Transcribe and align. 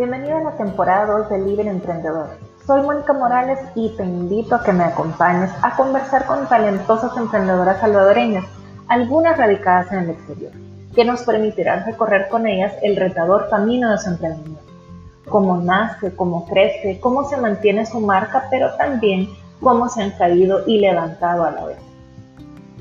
Bienvenido 0.00 0.38
a 0.38 0.40
la 0.40 0.56
temporada 0.56 1.18
2 1.18 1.28
de 1.28 1.38
Libre 1.40 1.68
Emprendedor. 1.68 2.30
Soy 2.66 2.80
Mónica 2.80 3.12
Morales 3.12 3.58
y 3.74 3.90
te 3.98 4.02
invito 4.02 4.54
a 4.54 4.62
que 4.62 4.72
me 4.72 4.84
acompañes 4.84 5.50
a 5.60 5.76
conversar 5.76 6.24
con 6.24 6.48
talentosas 6.48 7.14
emprendedoras 7.18 7.80
salvadoreñas, 7.80 8.46
algunas 8.88 9.36
radicadas 9.36 9.92
en 9.92 9.98
el 9.98 10.10
exterior, 10.12 10.52
que 10.94 11.04
nos 11.04 11.20
permitirán 11.24 11.84
recorrer 11.84 12.30
con 12.30 12.46
ellas 12.46 12.72
el 12.80 12.96
retador 12.96 13.50
camino 13.50 13.90
de 13.90 13.98
su 13.98 14.08
emprendimiento. 14.08 14.62
Cómo 15.28 15.58
nace, 15.58 16.16
cómo 16.16 16.46
crece, 16.46 16.98
cómo 16.98 17.28
se 17.28 17.36
mantiene 17.36 17.84
su 17.84 18.00
marca, 18.00 18.46
pero 18.48 18.72
también 18.76 19.28
cómo 19.60 19.90
se 19.90 20.02
han 20.02 20.12
caído 20.12 20.66
y 20.66 20.78
levantado 20.78 21.44
a 21.44 21.50
la 21.50 21.66
vez. 21.66 21.78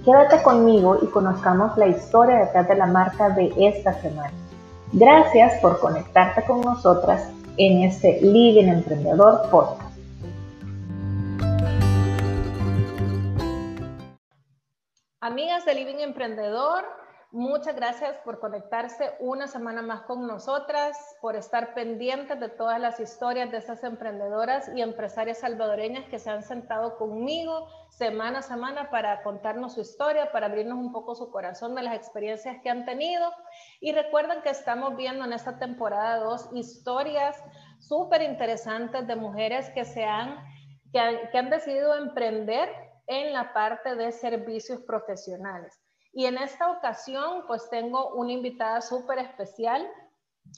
Quédate 0.06 0.42
conmigo 0.42 1.00
y 1.02 1.08
conozcamos 1.08 1.78
la 1.78 1.88
historia 1.88 2.38
detrás 2.38 2.70
de 2.70 2.76
la 2.76 2.86
marca 2.86 3.30
de 3.32 3.52
esta 3.58 3.92
semana. 3.96 4.32
Gracias 4.92 5.62
por 5.62 5.80
conectarte 5.80 6.44
con 6.46 6.62
nosotras 6.62 7.32
en 7.58 7.84
este 7.84 8.20
Living 8.22 8.70
Emprendedor 8.70 9.48
Podcast. 9.52 9.96
Amigas 15.22 15.64
de 15.66 15.76
Living 15.76 16.00
Emprendedor, 16.00 16.86
Muchas 17.32 17.76
gracias 17.76 18.18
por 18.26 18.40
conectarse 18.40 19.12
una 19.20 19.46
semana 19.46 19.84
más 19.84 20.02
con 20.02 20.26
nosotras, 20.26 20.98
por 21.22 21.36
estar 21.36 21.76
pendientes 21.76 22.40
de 22.40 22.50
todas 22.50 22.80
las 22.80 23.00
historias 23.00 23.52
de 23.52 23.60
estas 23.60 23.84
emprendedoras 23.84 24.72
y 24.76 24.82
empresarias 24.82 25.38
salvadoreñas 25.38 26.10
que 26.10 26.18
se 26.18 26.32
han 26.32 26.42
sentado 26.42 26.98
conmigo 26.98 27.68
semana 27.92 28.40
a 28.40 28.42
semana 28.42 28.90
para 28.90 29.22
contarnos 29.22 29.76
su 29.76 29.82
historia, 29.82 30.32
para 30.32 30.48
abrirnos 30.48 30.80
un 30.80 30.92
poco 30.92 31.14
su 31.14 31.30
corazón 31.30 31.76
de 31.76 31.84
las 31.84 31.94
experiencias 31.94 32.58
que 32.64 32.72
han 32.72 32.84
tenido. 32.84 33.32
Y 33.80 33.92
recuerden 33.92 34.42
que 34.42 34.50
estamos 34.50 34.96
viendo 34.96 35.24
en 35.24 35.32
esta 35.32 35.60
temporada 35.60 36.18
dos 36.18 36.50
historias 36.54 37.40
súper 37.78 38.24
interesantes 38.24 39.06
de 39.06 39.16
mujeres 39.16 39.70
que, 39.76 39.86
se 39.86 40.04
han, 40.04 40.44
que 40.92 41.38
han 41.38 41.52
decidido 41.52 41.96
emprender 41.96 42.70
en 43.06 43.34
la 43.34 43.54
parte 43.54 43.94
de 43.94 44.12
servicios 44.12 44.82
profesionales. 44.82 45.80
Y 46.14 46.26
en 46.26 46.38
esta 46.38 46.72
ocasión, 46.72 47.46
pues 47.48 47.70
tengo 47.70 48.14
una 48.14 48.32
invitada 48.32 48.82
súper 48.82 49.20
especial, 49.20 49.88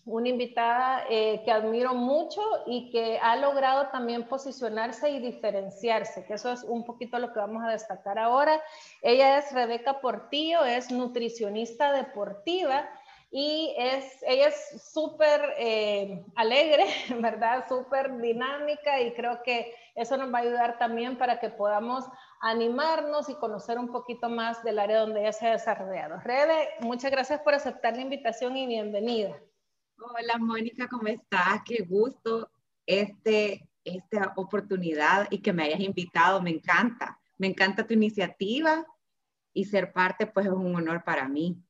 una 0.05 0.30
invitada 0.30 1.05
eh, 1.09 1.41
que 1.43 1.52
admiro 1.52 1.93
mucho 1.93 2.41
y 2.66 2.89
que 2.91 3.19
ha 3.19 3.35
logrado 3.35 3.88
también 3.89 4.27
posicionarse 4.27 5.09
y 5.09 5.19
diferenciarse, 5.19 6.25
que 6.25 6.35
eso 6.35 6.52
es 6.52 6.63
un 6.63 6.85
poquito 6.85 7.19
lo 7.19 7.33
que 7.33 7.39
vamos 7.39 7.63
a 7.63 7.69
destacar 7.71 8.17
ahora. 8.17 8.61
Ella 9.02 9.38
es 9.38 9.52
Rebeca 9.52 9.99
Portillo, 9.99 10.63
es 10.63 10.91
nutricionista 10.91 11.91
deportiva 11.91 12.89
y 13.31 13.73
es, 13.77 14.21
ella 14.27 14.47
es 14.47 14.91
súper 14.91 15.41
eh, 15.58 16.23
alegre, 16.36 16.86
¿verdad? 17.19 17.65
Súper 17.67 18.17
dinámica 18.17 18.99
y 18.99 19.13
creo 19.13 19.41
que 19.43 19.73
eso 19.95 20.17
nos 20.17 20.33
va 20.33 20.39
a 20.39 20.41
ayudar 20.41 20.77
también 20.77 21.17
para 21.17 21.39
que 21.39 21.49
podamos 21.49 22.05
animarnos 22.42 23.30
y 23.30 23.36
conocer 23.36 23.78
un 23.78 23.92
poquito 23.92 24.28
más 24.28 24.64
del 24.64 24.80
área 24.80 25.02
donde 25.02 25.22
ella 25.22 25.31
se 25.31 25.47
ha 25.47 25.52
desarrollado. 25.52 26.20
Rebe, 26.22 26.70
muchas 26.81 27.11
gracias 27.11 27.39
por 27.42 27.53
aceptar 27.53 27.95
la 27.95 28.02
invitación 28.02 28.58
y 28.58 28.66
bienvenida. 28.66 29.39
Hola 29.98 30.38
Mónica, 30.39 30.88
¿cómo 30.89 31.08
estás? 31.08 31.61
Qué 31.64 31.86
gusto 31.88 32.50
este, 32.88 33.70
esta 33.83 34.33
oportunidad 34.36 35.28
y 35.30 35.39
que 35.39 35.53
me 35.53 35.64
hayas 35.64 35.81
invitado, 35.81 36.42
me 36.42 36.50
encanta. 36.50 37.20
Me 37.38 37.48
encanta 37.48 37.86
tu 37.86 37.94
iniciativa 37.94 38.86
y 39.53 39.66
ser 39.66 39.94
parte 39.94 40.26
pues 40.26 40.48
es 40.48 40.52
un 40.52 40.76
honor 40.76 41.03
para 41.03 41.28
mí. 41.28 41.64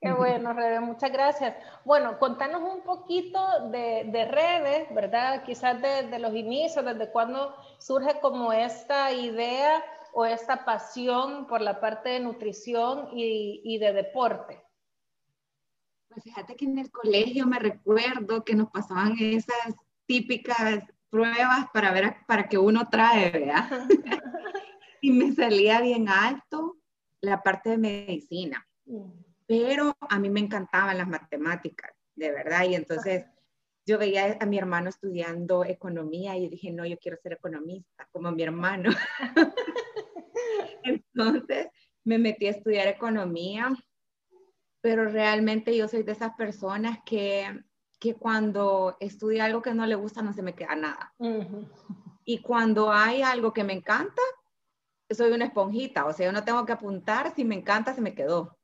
Qué 0.00 0.12
bueno, 0.12 0.52
Rebe, 0.52 0.78
muchas 0.78 1.10
gracias. 1.10 1.56
Bueno, 1.84 2.18
contanos 2.20 2.62
un 2.62 2.82
poquito 2.82 3.40
de, 3.70 4.04
de 4.12 4.24
Rebe, 4.26 4.86
¿verdad? 4.92 5.42
Quizás 5.42 5.80
desde 5.82 6.08
de 6.10 6.18
los 6.20 6.32
inicios, 6.34 6.84
desde 6.84 7.10
cuándo 7.10 7.56
surge 7.78 8.20
como 8.20 8.52
esta 8.52 9.10
idea 9.10 9.82
o 10.18 10.24
esta 10.24 10.64
pasión 10.64 11.46
por 11.46 11.60
la 11.60 11.78
parte 11.78 12.08
de 12.08 12.20
nutrición 12.20 13.10
y, 13.12 13.76
de 13.76 13.92
deporte? 13.92 14.64
Pues 16.08 16.24
fíjate 16.24 16.56
que 16.56 16.64
en 16.64 16.78
el 16.78 16.90
colegio 16.90 17.46
me 17.46 17.58
recuerdo 17.58 18.42
que 18.42 18.54
nos 18.54 18.70
pasaban 18.70 19.14
esas 19.20 19.74
típicas 20.06 20.84
pruebas 21.10 21.66
para 21.70 21.92
ver 21.92 22.16
para 22.26 22.48
que 22.48 22.56
uno 22.56 22.88
trae, 22.88 23.30
¿verdad? 23.30 23.68
y 25.02 25.10
me 25.10 25.34
salía 25.34 25.82
bien 25.82 26.08
alto 26.08 26.78
la 27.20 27.42
parte 27.42 27.68
de 27.68 27.76
medicina. 27.76 28.66
Mm. 28.86 29.10
Pero 29.46 29.94
a 30.00 30.18
mí 30.18 30.30
me 30.30 30.40
encantaban 30.40 30.96
las 30.96 31.08
matemáticas, 31.08 31.92
de 32.14 32.30
verdad. 32.30 32.64
Y 32.64 32.74
entonces 32.74 33.26
yo 33.84 33.98
veía 33.98 34.38
a 34.40 34.46
mi 34.46 34.56
hermano 34.56 34.88
estudiando 34.88 35.62
economía 35.62 36.38
y 36.38 36.48
dije, 36.48 36.72
no, 36.72 36.86
yo 36.86 36.98
quiero 36.98 37.18
ser 37.18 37.34
economista, 37.34 38.08
como 38.12 38.32
mi 38.32 38.44
hermano. 38.44 38.90
Entonces 41.16 41.68
me 42.04 42.18
metí 42.18 42.46
a 42.46 42.50
estudiar 42.50 42.88
economía, 42.88 43.74
pero 44.80 45.06
realmente 45.06 45.76
yo 45.76 45.88
soy 45.88 46.02
de 46.02 46.12
esas 46.12 46.34
personas 46.36 46.98
que, 47.04 47.64
que 47.98 48.14
cuando 48.14 48.96
estudia 49.00 49.46
algo 49.46 49.62
que 49.62 49.74
no 49.74 49.86
le 49.86 49.94
gusta 49.94 50.22
no 50.22 50.32
se 50.32 50.42
me 50.42 50.54
queda 50.54 50.76
nada. 50.76 51.14
Y 52.24 52.38
cuando 52.42 52.92
hay 52.92 53.22
algo 53.22 53.52
que 53.52 53.64
me 53.64 53.72
encanta, 53.72 54.22
soy 55.10 55.32
una 55.32 55.46
esponjita, 55.46 56.04
o 56.06 56.12
sea, 56.12 56.26
yo 56.26 56.32
no 56.32 56.44
tengo 56.44 56.66
que 56.66 56.72
apuntar, 56.72 57.32
si 57.34 57.44
me 57.44 57.54
encanta, 57.54 57.94
se 57.94 58.00
me 58.00 58.14
quedó. 58.14 58.58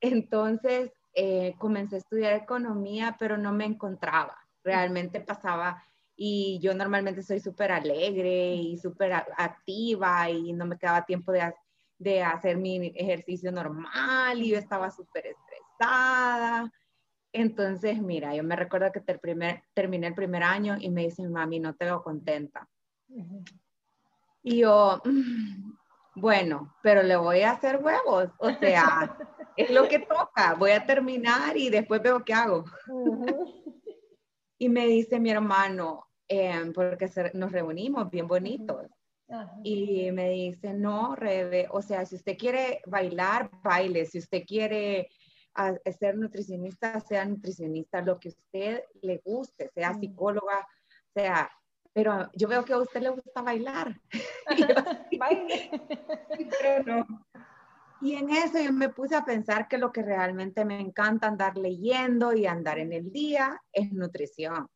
Entonces, 0.00 0.92
eh, 1.14 1.54
comencé 1.58 1.96
a 1.96 1.98
estudiar 1.98 2.34
economía, 2.34 3.16
pero 3.18 3.36
no 3.38 3.52
me 3.52 3.64
encontraba. 3.64 4.38
Realmente 4.62 5.20
pasaba 5.20 5.82
y 6.16 6.58
yo 6.60 6.74
normalmente 6.74 7.22
soy 7.22 7.40
súper 7.40 7.72
alegre 7.72 8.54
y 8.54 8.78
súper 8.78 9.12
activa 9.12 10.28
y 10.30 10.52
no 10.52 10.66
me 10.66 10.78
quedaba 10.78 11.04
tiempo 11.04 11.32
de, 11.32 11.52
de, 11.98 12.22
hacer 12.22 12.56
mi 12.56 12.92
ejercicio 12.94 13.50
normal 13.50 14.40
y 14.42 14.50
yo 14.50 14.58
estaba 14.58 14.90
súper 14.90 15.26
estresada. 15.26 16.70
Entonces, 17.32 18.00
mira, 18.00 18.34
yo 18.34 18.44
me 18.44 18.56
recuerdo 18.56 18.92
que 18.92 19.00
terminé 19.00 20.06
el 20.06 20.14
primer 20.14 20.42
año 20.42 20.76
y 20.78 20.90
me 20.90 21.02
dicen, 21.02 21.32
mami, 21.32 21.60
no 21.60 21.74
te 21.74 21.86
veo 21.86 22.02
contenta. 22.02 22.68
Y 24.42 24.58
yo, 24.58 25.00
mm, 25.04 25.72
bueno, 26.16 26.74
pero 26.82 27.02
le 27.02 27.16
voy 27.16 27.40
a 27.40 27.52
hacer 27.52 27.80
huevos, 27.82 28.28
o 28.38 28.50
sea, 28.50 29.16
es 29.56 29.70
lo 29.70 29.88
que 29.88 30.00
toca, 30.00 30.54
voy 30.54 30.72
a 30.72 30.84
terminar 30.84 31.56
y 31.56 31.70
después 31.70 32.02
veo 32.02 32.22
qué 32.22 32.34
hago. 32.34 32.64
Y 34.62 34.68
me 34.68 34.86
dice 34.86 35.18
mi 35.18 35.32
hermano, 35.32 36.06
em, 36.28 36.72
porque 36.72 37.10
nos 37.34 37.50
reunimos 37.50 38.08
bien 38.08 38.28
bonitos. 38.28 38.86
Y 39.64 40.12
me 40.12 40.28
dice, 40.28 40.72
no, 40.72 41.16
Rebe, 41.16 41.66
o 41.68 41.82
sea, 41.82 42.06
si 42.06 42.14
usted 42.14 42.38
quiere 42.38 42.80
bailar, 42.86 43.50
baile, 43.64 44.06
si 44.06 44.20
usted 44.20 44.44
quiere 44.46 45.08
ser 45.98 46.16
nutricionista, 46.16 47.00
sea 47.00 47.24
nutricionista, 47.24 48.02
lo 48.02 48.20
que 48.20 48.28
usted 48.28 48.84
le 49.00 49.20
guste, 49.24 49.68
sea 49.74 49.94
psicóloga, 49.94 50.64
sea, 51.12 51.50
pero 51.92 52.30
yo 52.32 52.46
veo 52.46 52.64
que 52.64 52.74
a 52.74 52.78
usted 52.78 53.02
le 53.02 53.10
gusta 53.10 53.42
bailar. 53.42 54.00
pero 56.60 56.84
no. 56.84 57.26
Y 58.02 58.14
en 58.14 58.30
eso 58.30 58.58
yo 58.60 58.72
me 58.72 58.88
puse 58.88 59.14
a 59.14 59.24
pensar 59.24 59.68
que 59.68 59.78
lo 59.78 59.92
que 59.92 60.02
realmente 60.02 60.64
me 60.64 60.80
encanta 60.80 61.28
andar 61.28 61.56
leyendo 61.56 62.32
y 62.32 62.46
andar 62.46 62.80
en 62.80 62.92
el 62.92 63.12
día 63.12 63.62
es 63.72 63.92
nutrición. 63.92 64.66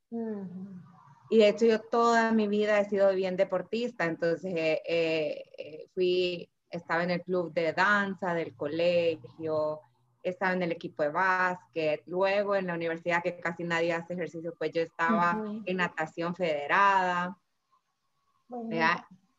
Y 1.29 1.39
de 1.39 1.49
hecho 1.49 1.67
yo 1.67 1.81
toda 1.81 2.31
mi 2.31 2.47
vida 2.47 2.79
he 2.79 2.89
sido 2.89 3.13
bien 3.15 3.37
deportista, 3.37 4.05
entonces 4.05 4.53
eh, 4.55 5.43
eh, 5.59 5.89
fui, 5.93 6.49
estaba 6.71 7.03
en 7.03 7.11
el 7.11 7.23
club 7.23 7.53
de 7.53 7.73
danza 7.73 8.33
del 8.33 8.55
colegio, 8.55 9.81
estaba 10.23 10.53
en 10.53 10.63
el 10.63 10.72
equipo 10.72 11.03
de 11.03 11.09
básquet, 11.09 12.03
luego 12.07 12.55
en 12.55 12.69
la 12.69 12.75
universidad 12.75 13.25
que 13.25 13.41
casi 13.41 13.65
nadie 13.65 13.93
hace 13.93 14.15
ejercicio, 14.15 14.55
pues 14.57 14.71
yo 14.72 14.83
estaba 14.83 15.43
en 15.65 15.77
natación 15.77 16.34
federada. 16.37 17.37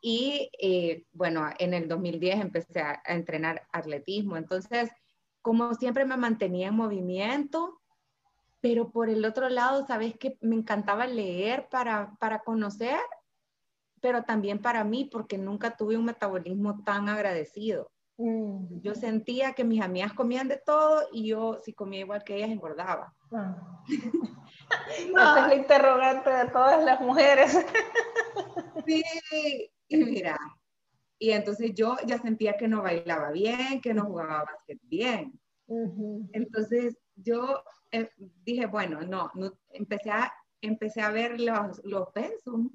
Y 0.09 0.49
eh, 0.57 1.03
bueno, 1.11 1.49
en 1.59 1.73
el 1.73 1.89
2010 1.89 2.39
empecé 2.39 2.79
a, 2.79 3.03
entrenar 3.07 3.67
atletismo. 3.73 4.37
Entonces, 4.37 4.89
como 5.41 5.73
siempre 5.73 6.05
me 6.05 6.15
mantenía 6.15 6.69
en 6.69 6.75
movimiento, 6.75 7.81
pero 8.61 8.89
por 8.89 9.09
el 9.09 9.25
otro 9.25 9.49
lado, 9.49 9.85
sabes 9.85 10.17
que 10.17 10.37
me 10.39 10.55
encantaba 10.55 11.07
leer 11.07 11.67
para, 11.67 12.15
para 12.21 12.39
conocer, 12.39 12.97
pero 13.99 14.23
también 14.23 14.61
para 14.61 14.85
mí, 14.85 15.03
porque 15.03 15.37
nunca 15.37 15.75
tuve 15.75 15.97
un 15.97 16.05
metabolismo 16.05 16.81
tan 16.85 17.09
agradecido. 17.09 17.91
Mm. 18.15 18.79
Yo 18.79 18.95
sentía 18.95 19.51
que 19.55 19.65
mis 19.65 19.81
amigas 19.81 20.13
comían 20.13 20.47
de 20.47 20.55
todo 20.55 21.03
y 21.11 21.27
yo, 21.27 21.59
si 21.65 21.73
comía 21.73 21.99
igual 21.99 22.23
que 22.23 22.37
ellas, 22.37 22.49
engordaba. 22.49 23.13
Ah. 23.33 23.83
Esa 24.99 25.41
es 25.41 25.47
la 25.49 25.55
interrogante 25.55 26.29
de 26.29 26.45
todas 26.45 26.81
las 26.81 27.01
mujeres. 27.01 27.65
sí, 28.85 29.03
y 29.87 29.97
mira, 30.27 30.37
y 31.19 31.31
entonces 31.31 31.73
yo 31.73 31.97
ya 32.05 32.19
sentía 32.19 32.57
que 32.57 32.67
no 32.67 32.83
bailaba 32.83 33.31
bien, 33.31 33.81
que 33.81 33.93
no 33.93 34.05
jugaba 34.05 34.45
básquet 34.45 34.79
bien. 34.83 35.39
Entonces 36.31 36.97
yo 37.15 37.63
eh, 37.91 38.09
dije, 38.45 38.67
bueno, 38.67 39.01
no, 39.01 39.31
no, 39.35 39.53
empecé 39.71 40.11
a, 40.11 40.31
empecé 40.61 41.01
a 41.01 41.11
ver 41.11 41.41
los, 41.41 41.83
los 41.83 42.09
pensum, 42.11 42.71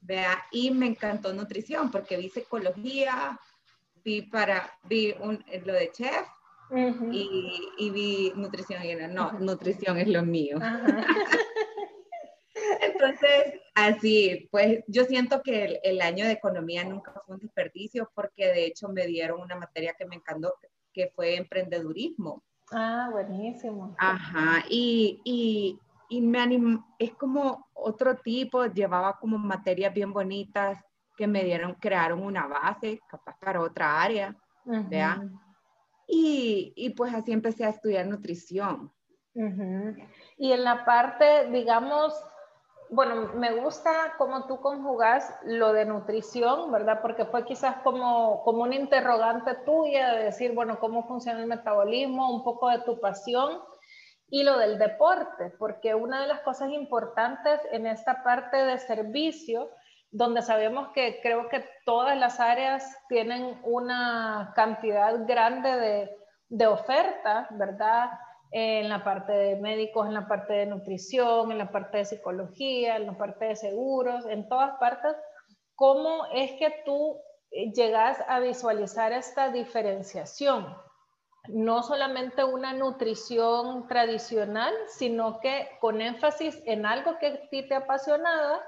vea, 0.00 0.44
y 0.52 0.70
me 0.70 0.86
encantó 0.86 1.32
nutrición 1.32 1.90
porque 1.90 2.16
vi 2.16 2.28
psicología, 2.28 3.40
vi 4.04 4.22
para, 4.22 4.70
vi 4.84 5.14
un, 5.20 5.44
lo 5.64 5.72
de 5.72 5.90
chef, 5.90 6.26
y, 7.12 7.70
y, 7.78 7.90
vi 7.90 8.32
nutrición 8.34 8.84
y 8.84 8.94
no, 9.12 9.32
nutrición 9.38 9.98
es 9.98 10.08
lo 10.08 10.22
mío. 10.22 10.58
Entonces, 12.98 13.60
así, 13.74 14.48
pues 14.50 14.82
yo 14.86 15.04
siento 15.04 15.42
que 15.42 15.64
el, 15.64 15.80
el, 15.82 16.00
año 16.00 16.24
de 16.24 16.32
economía 16.32 16.84
nunca 16.84 17.12
fue 17.24 17.36
un 17.36 17.40
desperdicio 17.40 18.10
porque 18.14 18.46
de 18.46 18.66
hecho 18.66 18.88
me 18.88 19.06
dieron 19.06 19.40
una 19.40 19.56
materia 19.56 19.94
que 19.98 20.06
me 20.06 20.16
encantó, 20.16 20.54
que 20.92 21.12
fue 21.14 21.36
emprendedurismo. 21.36 22.42
Ah, 22.72 23.08
buenísimo. 23.12 23.94
Ajá, 23.98 24.64
y, 24.68 25.20
y, 25.24 25.78
y 26.08 26.20
me 26.20 26.40
anim, 26.40 26.82
es 26.98 27.12
como 27.14 27.68
otro 27.74 28.16
tipo, 28.16 28.66
llevaba 28.66 29.18
como 29.18 29.38
materias 29.38 29.92
bien 29.92 30.12
bonitas 30.12 30.78
que 31.16 31.26
me 31.26 31.44
dieron, 31.44 31.74
crearon 31.74 32.22
una 32.22 32.46
base, 32.46 33.00
capaz 33.08 33.36
para 33.38 33.60
otra 33.60 34.02
área, 34.02 34.36
¿vea? 34.64 35.22
Y, 36.08 36.72
y, 36.76 36.90
pues 36.90 37.14
así 37.14 37.32
empecé 37.32 37.64
a 37.64 37.70
estudiar 37.70 38.06
nutrición. 38.06 38.92
Y 40.38 40.52
en 40.52 40.64
la 40.64 40.84
parte, 40.84 41.50
digamos, 41.50 42.14
bueno, 42.90 43.32
me 43.34 43.52
gusta 43.52 44.14
cómo 44.18 44.46
tú 44.46 44.60
conjugas 44.60 45.38
lo 45.44 45.72
de 45.72 45.84
nutrición, 45.84 46.70
¿verdad? 46.70 47.00
Porque 47.02 47.24
fue 47.24 47.44
quizás 47.44 47.76
como, 47.82 48.42
como 48.44 48.62
una 48.62 48.76
interrogante 48.76 49.54
tuya 49.64 50.12
de 50.12 50.24
decir, 50.24 50.54
bueno, 50.54 50.78
cómo 50.78 51.06
funciona 51.06 51.40
el 51.40 51.46
metabolismo, 51.46 52.30
un 52.30 52.44
poco 52.44 52.68
de 52.68 52.80
tu 52.80 53.00
pasión 53.00 53.60
y 54.28 54.42
lo 54.42 54.58
del 54.58 54.78
deporte, 54.78 55.52
porque 55.58 55.94
una 55.94 56.20
de 56.22 56.28
las 56.28 56.40
cosas 56.40 56.70
importantes 56.70 57.60
en 57.70 57.86
esta 57.86 58.22
parte 58.22 58.56
de 58.56 58.78
servicio, 58.78 59.70
donde 60.10 60.42
sabemos 60.42 60.88
que 60.94 61.20
creo 61.22 61.48
que 61.48 61.64
todas 61.84 62.16
las 62.16 62.40
áreas 62.40 62.96
tienen 63.08 63.60
una 63.62 64.52
cantidad 64.56 65.26
grande 65.26 65.76
de, 65.76 66.16
de 66.48 66.66
oferta, 66.66 67.46
¿verdad? 67.50 68.10
En 68.58 68.88
la 68.88 69.04
parte 69.04 69.32
de 69.32 69.56
médicos, 69.56 70.06
en 70.06 70.14
la 70.14 70.26
parte 70.26 70.54
de 70.54 70.64
nutrición, 70.64 71.52
en 71.52 71.58
la 71.58 71.70
parte 71.70 71.98
de 71.98 72.06
psicología, 72.06 72.96
en 72.96 73.04
la 73.04 73.18
parte 73.18 73.44
de 73.44 73.54
seguros, 73.56 74.24
en 74.24 74.48
todas 74.48 74.78
partes, 74.78 75.14
¿cómo 75.74 76.24
es 76.32 76.52
que 76.52 76.74
tú 76.86 77.20
eh, 77.50 77.70
llegas 77.72 78.16
a 78.26 78.40
visualizar 78.40 79.12
esta 79.12 79.50
diferenciación? 79.50 80.74
No 81.48 81.82
solamente 81.82 82.44
una 82.44 82.72
nutrición 82.72 83.86
tradicional, 83.88 84.72
sino 84.88 85.38
que 85.40 85.68
con 85.78 86.00
énfasis 86.00 86.62
en 86.64 86.86
algo 86.86 87.18
que 87.18 87.26
a 87.26 87.48
ti 87.50 87.68
te 87.68 87.74
apasionaba, 87.74 88.62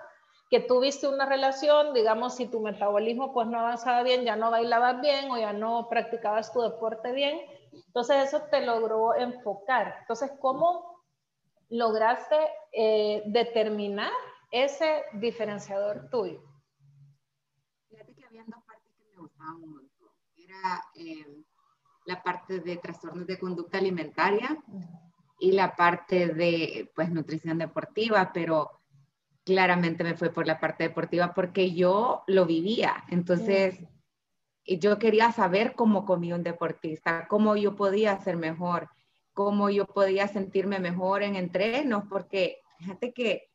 que 0.51 0.61
tuviste 0.61 1.09
una 1.09 1.25
relación, 1.25 1.95
digamos, 1.95 2.37
si 2.37 2.45
tu 2.45 2.61
metabolismo 2.61 3.33
pues 3.33 3.49
no 3.49 3.59
avanzaba 3.59 4.03
bien, 4.03 4.25
ya 4.27 4.37
no 4.37 4.51
bailabas 4.51 5.01
bien 5.01 5.31
o 5.31 5.39
ya 5.39 5.55
no 5.55 5.89
practicabas 5.89 6.53
tu 6.53 6.61
deporte 6.61 7.13
bien, 7.13 7.41
entonces 7.99 8.29
eso 8.29 8.43
te 8.49 8.65
logró 8.65 9.17
enfocar. 9.17 9.97
Entonces, 10.03 10.31
¿cómo 10.41 11.03
lograste 11.69 12.37
eh, 12.71 13.25
determinar 13.27 14.13
ese 14.53 15.03
diferenciador 15.15 16.09
tuyo? 16.09 16.41
Fíjate 17.89 18.15
que 18.15 18.25
había 18.25 18.45
dos 18.45 18.63
partes 18.65 18.93
que 18.97 19.05
me 19.05 19.21
gustaban 19.21 19.57
un 19.57 19.71
montón. 19.71 20.09
Era 20.37 20.81
eh, 20.95 21.43
la 22.07 22.23
parte 22.23 22.61
de 22.61 22.77
trastornos 22.77 23.27
de 23.27 23.37
conducta 23.37 23.79
alimentaria 23.79 24.57
y 25.41 25.51
la 25.51 25.75
parte 25.75 26.29
de 26.29 26.93
pues 26.95 27.11
nutrición 27.11 27.59
deportiva, 27.59 28.31
pero 28.33 28.81
claramente 29.45 30.05
me 30.05 30.15
fue 30.15 30.31
por 30.31 30.47
la 30.47 30.61
parte 30.61 30.85
deportiva 30.85 31.35
porque 31.35 31.75
yo 31.75 32.23
lo 32.29 32.47
vivía. 32.47 33.03
Entonces, 33.09 33.81
y 33.81 33.89
yo 34.77 34.99
quería 34.99 35.33
saber 35.33 35.75
cómo 35.75 36.05
comía 36.05 36.35
un 36.35 36.43
deportista, 36.43 37.27
cómo 37.29 37.57
yo 37.57 37.75
podía 37.75 38.21
ser 38.21 38.37
mejor, 38.37 38.91
cómo 39.33 39.71
yo 39.71 39.87
podía 39.87 40.29
sentirme 40.29 40.79
mejor 40.79 41.23
en 41.23 41.37
entrenos, 41.37 42.05
porque 42.11 42.61
fíjate 42.79 43.15
que 43.15 43.49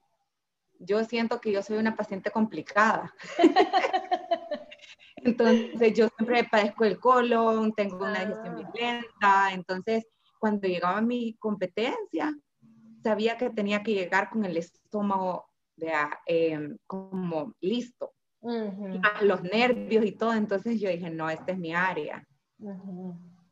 yo 0.80 1.04
siento 1.04 1.40
que 1.40 1.52
yo 1.52 1.62
soy 1.62 1.78
una 1.78 1.96
paciente 1.96 2.32
complicada. 2.32 3.14
entonces 5.18 5.94
yo 5.94 6.08
siempre 6.18 6.46
padezco 6.46 6.84
el 6.86 7.00
colon, 7.00 7.74
tengo 7.74 7.98
una 7.98 8.26
digestión 8.26 8.56
muy 8.56 8.66
lenta, 8.74 9.54
entonces 9.54 10.08
cuando 10.40 10.68
llegaba 10.68 11.00
mi 11.00 11.36
competencia, 11.36 12.36
sabía 13.04 13.38
que 13.38 13.52
tenía 13.52 13.84
que 13.84 13.94
llegar 13.94 14.30
con 14.32 14.46
el 14.46 14.58
estómago 14.58 15.46
eh, 16.26 16.76
como 16.88 17.54
listo 17.60 18.13
los 19.22 19.44
nervios 19.44 20.06
y 20.06 20.12
todo. 20.12 20.34
Entonces 20.34 20.80
yo 20.80 20.90
dije, 20.90 21.10
no, 21.10 21.30
esta 21.30 21.52
es 21.52 21.58
mi 21.58 21.74
área. 21.74 22.26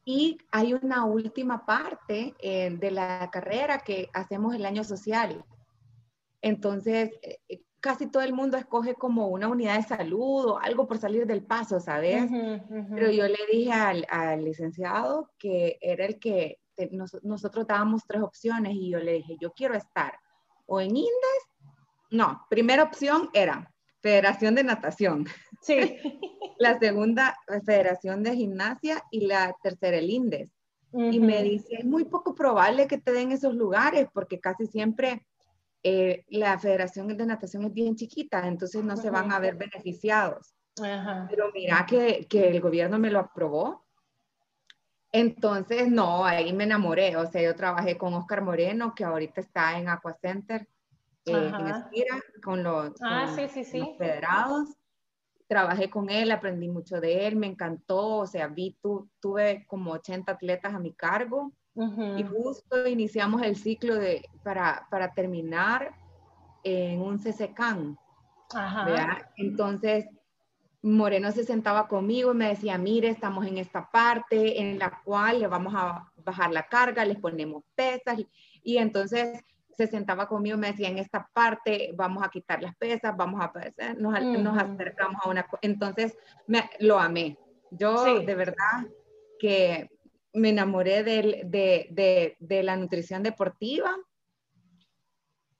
Y 0.06 0.38
hay 0.52 0.74
una 0.74 1.06
última 1.06 1.66
parte 1.66 2.34
eh, 2.40 2.70
de 2.72 2.92
la 2.92 3.30
carrera 3.32 3.80
que 3.80 4.10
hacemos 4.14 4.56
el 4.56 4.66
año 4.66 4.84
social. 4.84 5.44
Entonces, 6.42 7.12
eh, 7.22 7.62
casi 7.80 8.08
todo 8.08 8.24
el 8.24 8.34
mundo 8.34 8.58
escoge 8.58 8.96
como 8.96 9.28
una 9.28 9.48
unidad 9.48 9.78
de 9.78 9.84
salud 9.84 10.46
o 10.46 10.60
algo 10.60 10.88
por 10.88 10.98
salir 10.98 11.26
del 11.28 11.44
paso, 11.44 11.80
¿sabes? 11.80 12.30
Pero 12.94 13.12
yo 13.12 13.28
le 13.28 13.40
dije 13.52 13.72
al, 13.72 14.06
al, 14.10 14.44
licenciado 14.44 15.32
que 15.38 15.78
era 15.82 16.06
el 16.06 16.20
que 16.20 16.60
nosotros 17.22 17.68
dábamos 17.68 18.04
tres 18.08 18.22
opciones 18.22 18.74
y 18.76 18.90
yo 18.90 19.00
le 19.00 19.14
dije, 19.14 19.36
yo 19.40 19.52
quiero 19.52 19.76
estar 19.76 20.14
o 20.66 20.80
en 20.80 20.96
INDES, 20.96 21.44
no, 22.12 22.46
primera 22.50 22.84
opción 22.84 23.30
era 23.34 23.70
Federación 24.02 24.56
de 24.56 24.64
Natación. 24.64 25.26
Sí. 25.62 25.78
la 26.60 26.78
segunda, 26.80 27.38
Federación 27.66 28.24
de 28.24 28.36
Gimnasia 28.36 29.04
y 29.12 29.28
la 29.28 29.56
tercera, 29.62 29.98
el 29.98 30.10
INDES. 30.10 30.50
Y 30.94 31.22
me 31.22 31.42
dice, 31.42 31.76
es 31.76 31.86
muy 31.86 32.04
poco 32.04 32.36
probable 32.36 32.86
que 32.86 32.98
te 32.98 33.14
den 33.14 33.32
esos 33.32 33.56
lugares 33.56 34.10
porque 34.14 34.42
casi 34.42 34.66
siempre 34.68 35.26
eh, 35.84 36.26
la 36.28 36.60
Federación 36.60 37.08
de 37.08 37.26
Natación 37.26 37.64
es 37.64 37.74
bien 37.74 37.96
chiquita, 37.96 38.46
entonces 38.46 38.84
no 38.84 38.98
se 38.98 39.10
van 39.10 39.32
a 39.32 39.40
ver 39.40 39.56
beneficiados. 39.56 40.54
Pero 40.76 41.50
mira 41.54 41.86
que, 41.88 42.28
que, 42.30 42.50
el 42.50 42.60
gobierno 42.60 43.00
me 43.00 43.10
lo 43.10 43.20
aprobó. 43.20 43.86
Entonces, 45.14 45.90
no, 45.90 46.26
ahí 46.26 46.52
me 46.52 46.66
enamoré. 46.66 47.16
O 47.16 47.26
sea, 47.26 47.42
yo 47.42 47.56
trabajé 47.56 47.98
con 47.98 48.14
Oscar 48.14 48.42
Moreno, 48.42 48.94
que 48.94 49.06
ahorita 49.06 49.40
está 49.40 49.78
en 49.78 49.88
Aqua 49.88 50.14
Center 50.14 50.68
eh, 51.26 51.34
en 51.34 52.42
con, 52.42 52.64
los, 52.64 52.92
ah, 53.02 53.36
federados. 53.98 54.70
Trabajé 55.48 55.90
con 55.90 56.10
él, 56.10 56.32
aprendí 56.32 56.70
mucho 56.70 57.02
de 57.02 57.28
él, 57.28 57.36
me 57.36 57.48
encantó, 57.48 58.20
o 58.20 58.26
sea, 58.26 58.48
vi, 58.48 58.78
tu, 58.82 59.10
tuve 59.20 59.66
como 59.68 59.92
80 59.92 60.32
atletas 60.32 60.74
a 60.74 60.80
mi 60.80 60.94
cargo 60.94 61.52
y 61.74 62.24
justo 62.24 62.86
iniciamos 62.88 63.42
el 63.44 63.56
ciclo 63.56 63.96
de, 63.96 64.26
para, 64.44 64.88
para 64.90 65.14
terminar 65.14 65.94
en 66.64 67.02
un 67.02 67.18
CCCAN. 67.18 67.98
Entonces, 69.38 70.06
Moreno 70.82 71.32
se 71.32 71.44
sentaba 71.44 71.88
conmigo 71.88 72.32
y 72.32 72.36
me 72.36 72.50
decía, 72.50 72.78
mire, 72.78 73.10
estamos 73.10 73.46
en 73.46 73.58
esta 73.58 73.90
parte 73.90 74.60
en 74.60 74.80
la 74.80 75.02
cual 75.04 75.40
le 75.40 75.48
vamos 75.48 75.74
a 75.76 76.12
bajar 76.24 76.52
la 76.52 76.68
carga, 76.68 77.06
les 77.06 77.20
ponemos 77.20 77.64
pesas 77.76 78.20
y, 78.20 78.28
y 78.64 78.78
entonces 78.78 79.44
se 79.82 79.88
sentaba 79.88 80.28
conmigo 80.28 80.58
y 80.58 80.60
me 80.60 80.72
decía, 80.72 80.90
en 80.90 81.00
esta 81.00 81.28
parte 81.34 81.92
vamos 81.96 82.24
a 82.24 82.30
quitar 82.30 82.62
las 82.62 82.76
pesas, 82.76 83.18
vamos 83.18 83.42
a, 83.42 83.52
nos, 83.98 84.22
nos 84.24 84.58
acercamos 84.58 85.22
a 85.24 85.30
una, 85.30 85.48
entonces 85.62 86.18
me, 86.46 86.70
lo 86.80 87.00
amé. 87.00 87.38
Yo 87.72 88.20
de 88.20 88.36
verdad 88.36 88.88
que 89.40 89.90
me 90.34 90.50
enamoré 90.50 91.04
de, 91.04 91.42
de, 91.46 91.88
de, 91.90 92.36
de, 92.40 92.64
la 92.64 92.76
nutrición 92.76 93.24
deportiva 93.24 93.96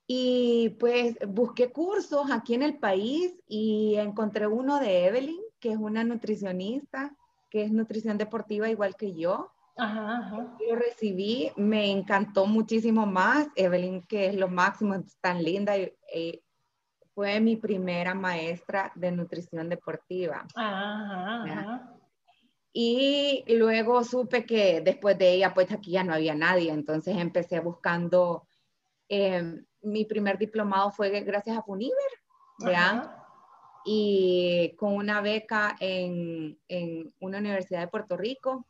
y 0.06 0.76
pues 0.80 1.18
busqué 1.28 1.72
cursos 1.72 2.30
aquí 2.32 2.54
en 2.54 2.64
el 2.64 2.78
país 2.78 3.34
y 3.48 3.96
encontré 3.96 4.46
uno 4.46 4.80
de 4.80 5.08
Evelyn, 5.08 5.42
que 5.60 5.72
es 5.72 5.78
una 5.78 6.04
nutricionista, 6.04 7.16
que 7.50 7.64
es 7.64 7.72
nutrición 7.72 8.18
deportiva 8.18 8.70
igual 8.70 8.96
que 8.96 9.14
yo. 9.14 9.52
Ajá, 9.78 10.58
Lo 10.68 10.76
recibí, 10.76 11.52
me 11.56 11.90
encantó 11.90 12.46
muchísimo 12.46 13.06
más. 13.06 13.48
Evelyn, 13.56 14.04
que 14.04 14.28
es 14.28 14.36
lo 14.36 14.48
máximo, 14.48 14.96
es 14.96 15.18
tan 15.20 15.44
linda. 15.44 15.78
Y, 15.78 16.42
fue 17.14 17.42
mi 17.42 17.58
primera 17.58 18.14
maestra 18.14 18.92
de 18.96 19.12
nutrición 19.12 19.68
deportiva. 19.68 20.48
Ajá, 20.56 21.92
y 22.74 23.44
luego 23.50 24.04
supe 24.04 24.46
que 24.46 24.80
después 24.80 25.18
de 25.18 25.34
ella, 25.34 25.54
pues 25.54 25.72
aquí 25.72 25.92
ya 25.92 26.04
no 26.04 26.14
había 26.14 26.36
nadie. 26.36 26.72
Entonces 26.72 27.18
empecé 27.18 27.60
buscando. 27.60 28.48
Em, 29.10 29.66
mi 29.82 30.06
primer 30.06 30.38
diplomado 30.38 30.92
fue 30.92 31.10
gracias 31.22 31.58
a 31.58 31.64
Funiver, 31.64 32.12
¿ya? 32.60 33.18
Y 33.84 34.74
con 34.78 34.94
una 34.94 35.20
beca 35.20 35.76
en, 35.80 36.58
en 36.70 37.14
una 37.20 37.40
universidad 37.40 37.82
de 37.82 37.88
Puerto 37.88 38.16
Rico 38.16 38.66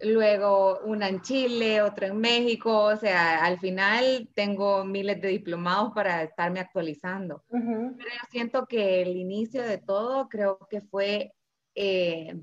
luego 0.00 0.80
una 0.80 1.08
en 1.08 1.22
Chile, 1.22 1.82
otra 1.82 2.08
en 2.08 2.18
México, 2.18 2.84
o 2.84 2.96
sea, 2.96 3.44
al 3.44 3.58
final 3.58 4.28
tengo 4.34 4.84
miles 4.84 5.20
de 5.20 5.28
diplomados 5.28 5.92
para 5.94 6.22
estarme 6.22 6.60
actualizando. 6.60 7.42
Pero 7.50 7.64
yo 7.64 8.28
siento 8.30 8.66
que 8.66 9.02
el 9.02 9.16
inicio 9.16 9.62
de 9.62 9.78
todo 9.78 10.28
creo 10.28 10.58
que 10.70 10.80
fue 10.80 11.32
eh, 11.74 12.36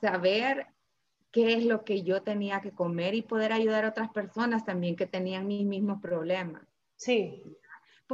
saber 0.00 0.66
qué 1.30 1.54
es 1.54 1.64
lo 1.64 1.84
que 1.84 2.02
yo 2.02 2.22
tenía 2.22 2.60
que 2.60 2.72
comer 2.72 3.14
y 3.14 3.22
poder 3.22 3.52
ayudar 3.52 3.84
a 3.84 3.90
otras 3.90 4.10
personas 4.10 4.64
también 4.64 4.96
que 4.96 5.06
tenían 5.06 5.46
mis 5.46 5.64
mismos 5.64 6.00
problemas. 6.00 6.62
Sí. 6.96 7.42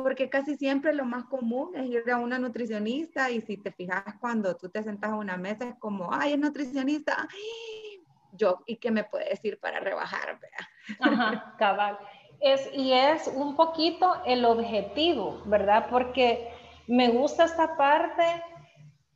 Porque 0.03 0.29
casi 0.29 0.57
siempre 0.57 0.93
lo 0.93 1.07
más 1.07 1.25
común 1.25 1.75
es 1.75 1.87
ir 1.87 2.11
a 2.11 2.19
una 2.19 2.39
nutricionista 2.39 3.31
y 3.31 3.41
si 3.41 3.57
te 3.57 3.73
fijas 3.73 4.05
cuando 4.21 4.55
tú 4.55 4.69
te 4.69 4.83
sentas 4.83 5.11
a 5.11 5.17
una 5.17 5.39
mesa 5.39 5.65
es 5.65 5.75
como, 5.79 6.13
ay, 6.13 6.35
es 6.35 6.39
nutricionista, 6.39 7.27
yo, 8.33 8.59
¿y 8.67 8.77
qué 8.77 8.91
me 8.91 9.05
puede 9.05 9.31
decir 9.31 9.59
para 9.59 9.81
rebajar? 9.81 10.39
Ajá, 11.01 11.55
cabal. 11.59 11.99
Es, 12.41 12.69
y 12.75 12.93
es 12.93 13.27
un 13.27 13.57
poquito 13.57 14.21
el 14.27 14.45
objetivo, 14.45 15.41
¿verdad? 15.47 15.87
Porque 15.89 16.47
me 16.87 17.09
gusta 17.09 17.45
esta 17.45 17.75
parte 17.79 18.43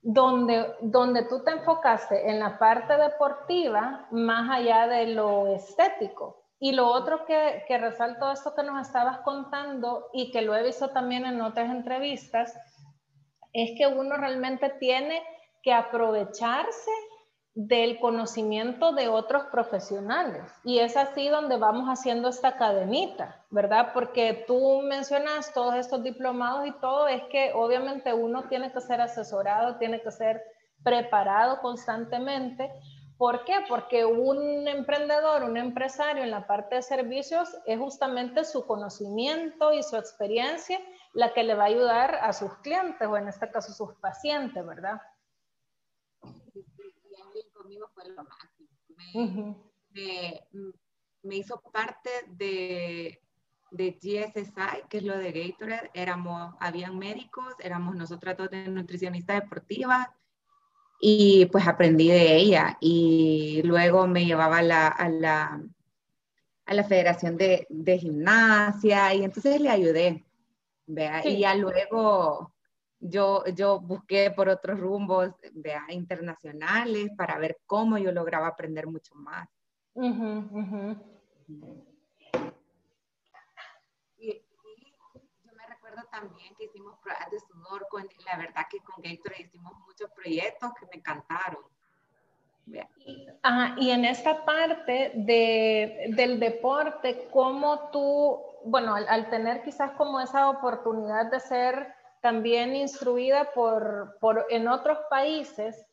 donde, 0.01 0.67
donde 0.81 1.25
tú 1.25 1.45
te 1.45 1.51
enfocaste 1.51 2.31
en 2.31 2.41
la 2.41 2.59
parte 2.59 2.97
deportiva 2.97 4.09
más 4.13 4.49
allá 4.49 4.87
de 4.87 5.09
lo 5.09 5.47
estético. 5.49 6.40
Y 6.61 6.73
lo 6.73 6.89
otro 6.89 7.25
que, 7.25 7.65
que 7.67 7.79
resalto 7.79 8.31
esto 8.31 8.55
que 8.55 8.63
nos 8.63 8.87
estabas 8.87 9.21
contando 9.21 10.11
y 10.13 10.31
que 10.31 10.43
lo 10.43 10.55
he 10.55 10.63
visto 10.63 10.91
también 10.91 11.25
en 11.25 11.41
otras 11.41 11.71
entrevistas, 11.71 12.55
es 13.53 13.77
que 13.77 13.87
uno 13.87 14.17
realmente 14.17 14.69
tiene 14.79 15.23
que 15.63 15.73
aprovecharse 15.73 16.91
del 17.55 17.99
conocimiento 17.99 18.93
de 18.93 19.09
otros 19.09 19.45
profesionales. 19.47 20.43
Y 20.65 20.79
es 20.79 20.97
así 20.97 21.29
donde 21.29 21.57
vamos 21.57 21.89
haciendo 21.89 22.29
esta 22.29 22.57
cadenita, 22.57 23.45
¿verdad? 23.51 23.93
Porque 23.93 24.45
tú 24.47 24.83
mencionas 24.83 25.53
todos 25.53 25.75
estos 25.75 26.03
diplomados 26.03 26.67
y 26.67 26.73
todo, 26.81 27.09
es 27.09 27.23
que 27.25 27.53
obviamente 27.55 28.15
uno 28.15 28.45
tiene 28.45 28.73
que 28.73 28.81
ser 28.81 29.01
asesorado, 29.01 29.77
tiene 29.77 30.01
que 30.01 30.11
ser 30.13 30.43
preparado 30.85 31.61
constantemente. 31.61 32.71
¿Por 33.21 33.45
qué? 33.45 33.53
Porque 33.69 34.07
un 34.07 34.67
emprendedor, 34.67 35.45
un 35.45 35.59
empresario 35.59 36.23
en 36.25 36.31
la 36.31 36.47
parte 36.47 36.77
de 36.77 36.83
servicios 36.83 37.55
es 37.67 37.79
justamente 37.79 38.47
su 38.47 38.65
conocimiento 38.65 39.75
y 39.75 39.83
su 39.83 39.97
experiencia 39.97 40.81
la 41.13 41.35
que 41.35 41.45
le 41.45 41.55
va 41.55 41.65
a 41.65 41.67
ayudar 41.67 42.15
a 42.15 42.33
sus 42.33 42.51
clientes 42.63 43.07
o 43.07 43.19
en 43.19 43.29
este 43.29 43.51
caso 43.51 43.75
sus 43.75 43.95
pacientes, 43.97 44.65
¿verdad? 44.65 45.03
fue 47.93 48.09
lo 48.09 48.25
máximo. 48.25 49.71
Me, 51.23 51.37
hizo 51.37 51.61
parte 51.61 52.09
de, 52.29 53.21
de 53.71 53.91
GSSI, 54.01 54.89
que 54.89 54.97
es 54.97 55.05
lo 55.05 55.19
de 55.19 55.33
Gatorade. 55.33 55.91
Éramos, 55.93 56.55
habían 56.59 56.99
médicos, 56.99 57.55
éramos 57.59 57.97
nosotras 57.97 58.39
dos 58.39 58.49
de 58.49 58.67
nutricionista 58.69 59.35
deportiva 59.35 60.17
y 61.01 61.47
pues 61.47 61.67
aprendí 61.67 62.09
de 62.09 62.37
ella. 62.37 62.77
Y 62.81 63.63
luego 63.65 64.07
me 64.07 64.27
llevaba 64.27 64.59
a 64.59 64.63
la, 64.63 64.89
a 64.89 65.09
la, 65.09 65.63
a 66.67 66.75
la 66.75 66.85
Federación 66.85 67.37
de, 67.37 67.67
de, 67.71 67.99
Gimnasia 67.99 69.15
y 69.15 69.25
entonces 69.25 69.61
le 69.61 69.71
ayudé. 69.71 70.25
¿vea? 70.87 71.27
Y 71.27 71.39
ya 71.41 71.55
luego 71.55 72.53
yo, 73.01 73.45
yo 73.47 73.81
busqué 73.81 74.31
por 74.31 74.49
otros 74.49 74.79
rumbos 74.79 75.31
internacionales 75.89 77.11
para 77.17 77.39
ver 77.39 77.59
cómo 77.67 77.97
yo 77.97 78.13
lograba 78.13 78.49
aprender 78.49 78.87
mucho 78.87 79.15
más. 79.15 79.49
Y, 84.19 84.43
yo 85.45 85.53
me 85.57 85.63
recuerdo 85.91 86.09
también 86.11 86.55
que 86.55 86.65
hicimos 86.65 86.99
pruebas 86.99 87.31
de 87.31 87.41
sudor, 87.41 87.87
con, 87.89 88.09
la 88.25 88.37
verdad 88.37 88.67
que 88.71 88.79
con 88.81 89.03
Gatorade 89.03 89.43
hicimos 89.43 89.73
muchos 89.87 90.11
proyectos 90.11 90.71
que 90.79 90.87
me 90.87 90.97
encantaron. 90.97 91.63
y 93.77 93.91
en 93.91 94.05
esta 94.05 94.45
parte 94.45 95.13
de, 95.15 96.13
del 96.17 96.39
deporte, 96.39 97.29
¿cómo 97.33 97.91
tú, 97.91 98.41
bueno, 98.65 98.95
al 98.95 99.31
tener 99.31 99.63
quizás 99.63 99.93
como 99.93 100.21
esa 100.21 100.49
oportunidad 100.49 101.31
de 101.31 101.41
ser 101.41 101.95
también 102.21 102.77
instruida 102.77 103.51
por, 103.55 104.17
por, 104.21 104.47
en 104.51 104.69
otros 104.69 104.99
países. 105.09 105.87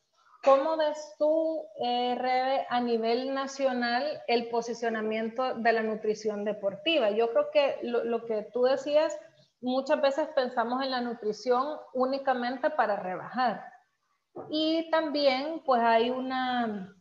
¿Cómo 0.44 0.76
ves 0.76 1.14
tú, 1.18 1.64
eh, 1.82 2.14
Rebe, 2.16 2.66
a 2.68 2.80
nivel 2.80 3.34
nacional 3.34 4.22
el 4.28 4.48
posicionamiento 4.48 5.54
de 5.54 5.72
la 5.72 5.82
nutrición 5.82 6.44
deportiva? 6.44 7.10
Yo 7.10 7.32
creo 7.32 7.50
que 7.50 7.78
lo, 7.82 8.04
lo 8.04 8.24
que 8.24 8.42
tú 8.52 8.62
decías, 8.64 9.18
muchas 9.60 10.00
veces 10.00 10.28
pensamos 10.34 10.82
en 10.82 10.90
la 10.90 11.00
nutrición 11.00 11.78
únicamente 11.92 12.70
para 12.70 12.96
rebajar. 12.96 13.64
Y 14.50 14.88
también 14.90 15.62
pues 15.64 15.82
hay 15.82 16.10
una, 16.10 16.94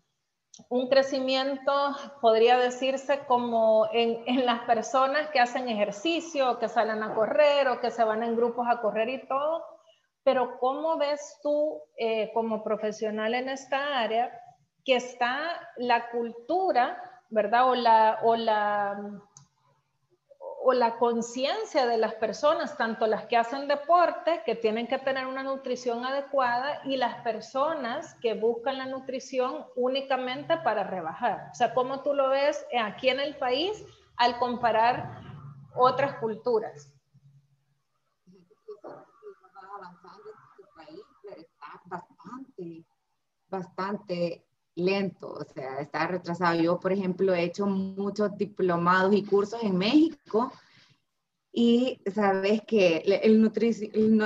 un 0.69 0.89
crecimiento, 0.89 1.71
podría 2.21 2.57
decirse, 2.57 3.25
como 3.27 3.87
en, 3.91 4.45
las 4.45 4.61
personas 4.61 5.29
que 5.29 5.39
hacen 5.39 5.69
ejercicio, 5.69 6.57
que 6.59 6.69
salen 6.69 7.03
a 7.03 7.13
correr 7.13 7.67
o 7.67 7.79
que 7.79 7.91
se 7.91 8.03
van 8.03 8.23
en 8.23 8.35
grupos 8.35 8.67
a 8.67 8.81
correr 8.81 9.09
y 9.09 9.27
todo. 9.27 9.63
Pero 10.23 10.59
¿cómo 10.59 10.97
ves 10.97 11.39
tú 11.41 11.81
eh, 11.97 12.31
como 12.33 12.63
profesional 12.63 13.33
en 13.33 13.49
esta 13.49 13.99
área 13.99 14.31
que 14.83 14.95
está 14.95 15.69
la 15.77 16.09
cultura, 16.09 17.01
¿verdad? 17.29 17.69
O 17.69 17.75
la, 17.75 18.19
o 18.23 18.35
la 18.35 18.97
o 20.69 20.73
la 20.73 20.97
conciencia 20.97 21.85
de 21.85 21.97
las 21.97 22.15
personas, 22.15 22.75
tanto 22.75 23.07
las 23.07 23.25
que 23.27 23.37
hacen 23.37 23.69
deporte, 23.69 24.41
que 24.45 24.53
tienen 24.53 24.85
que 24.85 24.97
tener 24.97 25.25
una 25.25 25.41
nutrición 25.41 26.03
adecuada, 26.03 26.81
y 26.83 26.97
las 26.97 27.23
personas 27.23 28.15
que 28.15 28.33
buscan 28.33 28.77
la 28.77 28.85
nutrición 28.85 29.65
únicamente 29.77 30.57
para 30.57 30.83
rebajar. 30.83 31.51
O 31.53 31.55
sea, 31.55 31.73
¿cómo 31.73 32.03
tú 32.03 32.13
lo 32.13 32.27
ves 32.27 32.65
aquí 32.83 33.07
en 33.07 33.21
el 33.21 33.37
país 33.37 33.81
al 34.17 34.37
comparar 34.39 35.21
otras 35.73 36.15
culturas? 36.15 36.93
bastante, 41.85 42.85
bastante 43.47 44.46
lento, 44.77 45.33
o 45.33 45.43
sea, 45.43 45.79
está 45.81 46.07
retrasado. 46.07 46.59
Yo, 46.59 46.79
por 46.79 46.93
ejemplo, 46.93 47.33
he 47.33 47.43
hecho 47.43 47.65
muchos 47.65 48.37
diplomados 48.37 49.13
y 49.13 49.23
cursos 49.23 49.61
en 49.63 49.77
México 49.77 50.51
y 51.51 51.99
sabes 52.13 52.61
que 52.67 52.97
el 52.97 53.41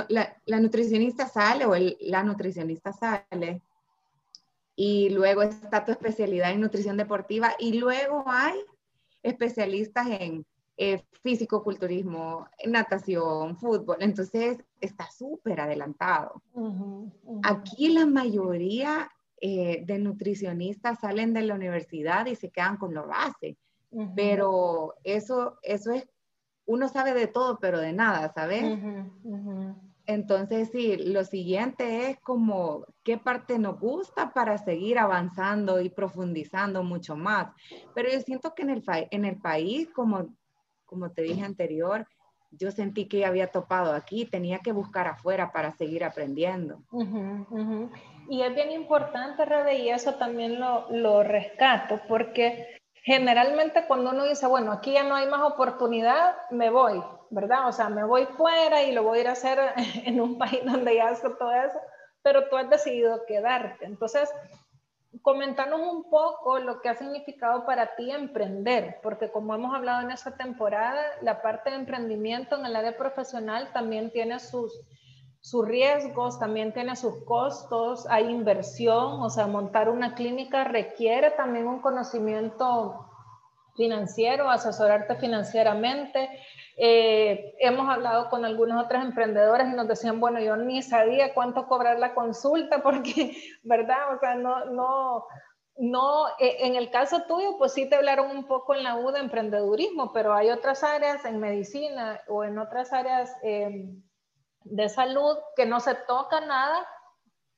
la, 0.08 0.60
nutricionista 0.60 1.26
sale 1.26 1.64
o 1.64 1.72
la 2.00 2.22
nutricionista 2.22 2.92
sale 2.92 3.62
y 4.76 5.08
luego 5.10 5.42
está 5.42 5.84
tu 5.84 5.92
especialidad 5.92 6.52
en 6.52 6.60
nutrición 6.60 6.96
deportiva 6.96 7.54
y 7.58 7.78
luego 7.78 8.24
hay 8.26 8.58
especialistas 9.22 10.08
en 10.08 10.44
eh, 10.76 11.02
físico-culturismo, 11.22 12.48
natación, 12.66 13.56
fútbol, 13.56 13.96
entonces 14.00 14.58
está 14.80 15.10
súper 15.10 15.60
adelantado. 15.60 16.42
Aquí 17.44 17.88
la 17.90 18.04
mayoría 18.04 19.10
eh, 19.44 19.82
de 19.84 19.98
nutricionistas 19.98 21.00
salen 21.00 21.34
de 21.34 21.42
la 21.42 21.56
universidad 21.56 22.26
y 22.26 22.36
se 22.36 22.50
quedan 22.50 22.76
con 22.76 22.94
lo 22.94 23.08
base. 23.08 23.58
Pero 24.14 24.94
eso, 25.02 25.58
eso 25.62 25.90
es, 25.92 26.08
uno 26.64 26.88
sabe 26.88 27.12
de 27.12 27.26
todo, 27.26 27.58
pero 27.58 27.80
de 27.80 27.92
nada, 27.92 28.32
¿sabes? 28.32 28.78
Entonces, 30.06 30.70
sí, 30.70 30.96
lo 30.96 31.24
siguiente 31.24 32.08
es 32.08 32.20
como 32.20 32.86
qué 33.02 33.18
parte 33.18 33.58
nos 33.58 33.80
gusta 33.80 34.32
para 34.32 34.58
seguir 34.58 35.00
avanzando 35.00 35.80
y 35.80 35.90
profundizando 35.90 36.84
mucho 36.84 37.16
más. 37.16 37.52
Pero 37.96 38.10
yo 38.10 38.20
siento 38.20 38.54
que 38.54 38.62
en 38.62 38.70
el, 38.70 38.84
en 39.10 39.24
el 39.24 39.40
país, 39.40 39.90
como, 39.90 40.28
como 40.86 41.10
te 41.10 41.22
dije 41.22 41.42
anterior, 41.42 42.06
yo 42.58 42.70
sentí 42.70 43.06
que 43.06 43.24
había 43.24 43.48
topado 43.48 43.92
aquí, 43.92 44.24
tenía 44.24 44.58
que 44.58 44.72
buscar 44.72 45.08
afuera 45.08 45.52
para 45.52 45.72
seguir 45.72 46.04
aprendiendo. 46.04 46.78
Y 48.28 48.42
es 48.42 48.54
bien 48.54 48.70
importante, 48.70 49.44
Rebe, 49.44 49.78
y 49.78 49.90
eso 49.90 50.14
también 50.14 50.60
lo, 50.60 50.86
lo, 50.90 51.22
rescato, 51.22 52.00
porque 52.08 52.80
generalmente 53.02 53.84
cuando 53.86 54.10
uno 54.10 54.24
dice, 54.24 54.46
bueno, 54.46 54.72
aquí 54.72 54.92
ya 54.92 55.02
no 55.02 55.16
hay 55.16 55.26
más 55.26 55.42
oportunidad, 55.42 56.34
me 56.50 56.70
voy, 56.70 57.02
¿verdad? 57.30 57.68
O 57.68 57.72
sea, 57.72 57.88
me 57.88 58.04
voy 58.04 58.26
fuera 58.26 58.82
y 58.82 58.92
lo 58.92 59.02
voy 59.02 59.18
a 59.18 59.20
ir 59.22 59.28
a 59.28 59.32
hacer 59.32 59.58
en 60.04 60.20
un 60.20 60.38
país 60.38 60.60
donde 60.64 60.94
ya 60.94 61.08
hace 61.08 61.28
todo 61.30 61.52
eso, 61.52 61.78
pero 62.22 62.48
tú 62.48 62.56
has 62.56 62.70
decidido 62.70 63.24
quedarte. 63.26 63.84
Entonces, 63.84 64.30
comentanos 65.20 65.80
un 65.80 66.08
poco 66.08 66.58
lo 66.58 66.80
que 66.80 66.88
ha 66.88 66.94
significado 66.94 67.66
para 67.66 67.94
ti 67.96 68.10
emprender, 68.10 68.98
porque 69.02 69.30
como 69.30 69.54
hemos 69.54 69.74
hablado 69.74 70.02
en 70.02 70.10
esta 70.10 70.36
temporada, 70.36 71.02
la 71.20 71.42
parte 71.42 71.70
de 71.70 71.76
emprendimiento 71.76 72.56
en 72.56 72.64
el 72.64 72.74
área 72.74 72.96
profesional 72.96 73.70
también 73.72 74.10
tiene 74.10 74.40
sus, 74.40 74.72
sus 75.40 75.66
riesgos, 75.66 76.38
también 76.38 76.72
tiene 76.72 76.96
sus 76.96 77.24
costos, 77.24 78.06
hay 78.08 78.30
inversión, 78.30 79.20
o 79.20 79.28
sea, 79.28 79.46
montar 79.46 79.90
una 79.90 80.14
clínica 80.14 80.64
requiere 80.64 81.30
también 81.32 81.66
un 81.66 81.80
conocimiento 81.80 83.06
financiero, 83.76 84.50
asesorarte 84.50 85.16
financieramente. 85.16 86.28
Eh, 86.76 87.54
hemos 87.58 87.88
hablado 87.88 88.30
con 88.30 88.44
algunos 88.44 88.82
otros 88.84 89.04
emprendedores 89.04 89.68
y 89.68 89.76
nos 89.76 89.88
decían, 89.88 90.20
bueno, 90.20 90.40
yo 90.40 90.56
ni 90.56 90.82
sabía 90.82 91.34
cuánto 91.34 91.66
cobrar 91.66 91.98
la 91.98 92.14
consulta 92.14 92.82
porque, 92.82 93.36
¿verdad? 93.62 94.14
O 94.14 94.18
sea, 94.18 94.34
no, 94.34 94.64
no, 94.66 95.26
no, 95.76 96.28
e, 96.38 96.66
en 96.66 96.76
el 96.76 96.90
caso 96.90 97.22
tuyo, 97.22 97.56
pues 97.58 97.72
sí 97.72 97.88
te 97.88 97.96
hablaron 97.96 98.30
un 98.30 98.46
poco 98.46 98.74
en 98.74 98.84
la 98.84 98.96
U 98.96 99.10
de 99.10 99.20
emprendedurismo, 99.20 100.12
pero 100.12 100.34
hay 100.34 100.50
otras 100.50 100.82
áreas 100.82 101.24
en 101.24 101.40
medicina 101.40 102.20
o 102.28 102.44
en 102.44 102.58
otras 102.58 102.92
áreas 102.92 103.34
eh, 103.42 103.88
de 104.64 104.88
salud 104.88 105.36
que 105.56 105.66
no 105.66 105.80
se 105.80 105.94
toca 105.94 106.40
nada 106.40 106.86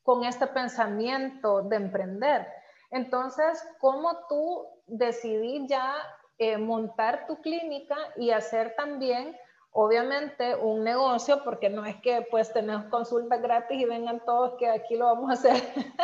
con 0.02 0.24
este 0.24 0.46
pensamiento 0.46 1.62
de 1.62 1.76
emprender. 1.76 2.46
Entonces, 2.90 3.62
¿cómo 3.80 4.26
tú 4.28 4.66
decidí 4.86 5.66
ya 5.66 5.94
eh, 6.38 6.58
montar 6.58 7.26
tu 7.26 7.40
clínica 7.40 7.96
y 8.16 8.30
hacer 8.30 8.74
también, 8.76 9.36
obviamente, 9.72 10.56
un 10.56 10.82
negocio? 10.82 11.44
Porque 11.44 11.68
no 11.68 11.84
es 11.86 11.96
que 12.00 12.26
pues 12.30 12.52
tenemos 12.52 12.86
consultas 12.86 13.40
gratis 13.40 13.80
y 13.80 13.84
vengan 13.84 14.24
todos 14.24 14.54
que 14.58 14.68
aquí 14.68 14.96
lo 14.96 15.06
vamos 15.06 15.30
a 15.30 15.32
hacer 15.34 15.62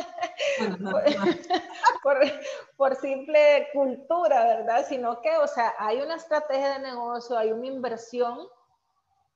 por, 2.03 2.19
por, 2.77 2.97
simple 2.97 3.69
cultura, 3.73 4.45
¿verdad? 4.45 4.87
Sino 4.87 5.21
que, 5.21 5.37
o 5.39 5.47
sea, 5.47 5.75
hay 5.79 6.01
una 6.01 6.17
estrategia 6.17 6.75
de 6.75 6.91
negocio, 6.91 7.37
hay 7.37 7.53
una 7.53 7.67
inversión 7.67 8.39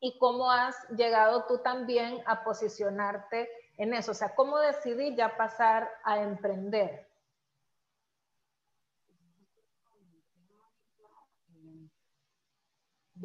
y 0.01 0.19
cómo 0.19 0.51
has 0.51 0.77
llegado 0.91 1.45
tú 1.47 1.59
también 1.59 2.23
a 2.27 2.45
posicionarte 2.45 3.49
en 3.79 3.95
eso. 3.95 4.11
O 4.11 4.15
sea, 4.15 4.35
¿cómo 4.35 4.59
decidí 4.59 5.17
ya 5.17 5.37
pasar 5.37 5.91
a 6.05 6.21
emprender? 6.21 7.09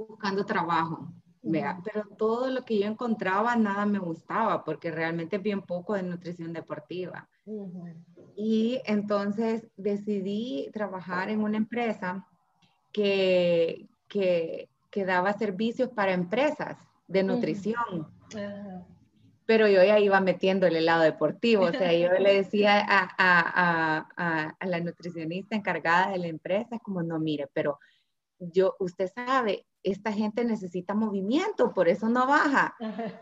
Buscando 0.07 0.45
trabajo, 0.45 1.11
vea, 1.41 1.81
pero 1.83 2.03
todo 2.17 2.49
lo 2.49 2.63
que 2.63 2.79
yo 2.79 2.85
encontraba 2.87 3.55
nada 3.55 3.85
me 3.85 3.99
gustaba 3.99 4.63
porque 4.63 4.91
realmente 4.91 5.37
es 5.37 5.43
bien 5.43 5.61
poco 5.61 5.93
de 5.93 6.03
nutrición 6.03 6.53
deportiva. 6.53 7.27
Y 8.35 8.81
entonces 8.85 9.67
decidí 9.75 10.69
trabajar 10.73 11.29
en 11.29 11.41
una 11.41 11.57
empresa 11.57 12.27
que, 12.91 13.89
que 14.07 14.69
que 14.89 15.05
daba 15.05 15.33
servicios 15.33 15.89
para 15.89 16.13
empresas 16.13 16.77
de 17.07 17.23
nutrición. 17.23 18.07
Pero 19.45 19.67
yo 19.67 19.83
ya 19.83 19.99
iba 19.99 20.19
metiendo 20.21 20.67
el 20.67 20.85
lado 20.85 21.01
deportivo, 21.01 21.65
o 21.65 21.71
sea, 21.71 21.91
yo 21.91 22.11
le 22.19 22.35
decía 22.35 22.79
a, 22.79 23.09
a, 23.17 24.05
a, 24.15 24.55
a, 24.59 24.65
la 24.65 24.79
nutricionista 24.79 25.55
encargada 25.55 26.11
de 26.11 26.19
la 26.19 26.27
empresa, 26.27 26.77
como, 26.79 27.01
no, 27.01 27.17
mire, 27.19 27.47
pero 27.51 27.79
yo, 28.37 28.75
usted 28.79 29.09
sabe, 29.13 29.65
esta 29.83 30.11
gente 30.11 30.43
necesita 30.43 30.93
movimiento, 30.93 31.73
por 31.73 31.87
eso 31.87 32.09
no 32.09 32.27
baja. 32.27 32.75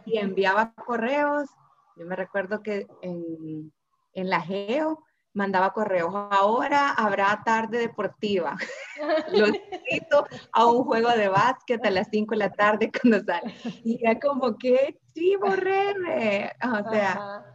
Y 0.05 0.17
enviaba 0.17 0.73
correos, 0.73 1.49
yo 1.95 2.05
me 2.05 2.15
recuerdo 2.15 2.61
que 2.61 2.87
en, 3.01 3.71
en 4.13 4.29
la 4.29 4.41
GEO 4.41 5.03
mandaba 5.37 5.71
correos. 5.71 6.11
Ahora 6.13 6.91
habrá 6.91 7.41
tarde 7.45 7.77
deportiva. 7.77 8.57
Lo 9.31 9.47
invito 9.47 10.25
a 10.51 10.65
un 10.65 10.83
juego 10.83 11.09
de 11.11 11.29
básquet 11.29 11.85
a 11.85 11.91
las 11.91 12.07
5 12.11 12.31
de 12.31 12.37
la 12.37 12.51
tarde 12.51 12.91
cuando 12.91 13.23
sale. 13.23 13.53
Y 13.83 14.03
era 14.03 14.19
como 14.19 14.57
que, 14.57 14.99
sí, 15.13 15.35
borré. 15.35 15.93
O 16.63 16.91
sea, 16.91 17.45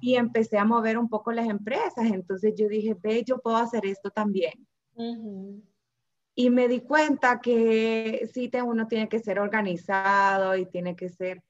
y 0.00 0.14
empecé 0.14 0.56
a 0.56 0.64
mover 0.64 0.96
un 0.96 1.08
poco 1.08 1.32
las 1.32 1.48
empresas. 1.48 2.06
Entonces 2.06 2.54
yo 2.56 2.68
dije, 2.68 2.96
ve, 3.00 3.24
yo 3.24 3.38
puedo 3.38 3.56
hacer 3.56 3.84
esto 3.84 4.10
también. 4.10 4.66
Y 6.34 6.50
me 6.50 6.68
di 6.68 6.80
cuenta 6.80 7.40
que 7.40 8.28
sí, 8.32 8.50
uno 8.64 8.88
tiene 8.88 9.08
que 9.08 9.20
ser 9.20 9.38
organizado 9.38 10.56
y 10.56 10.66
tiene 10.66 10.96
que 10.96 11.08
ser 11.08 11.42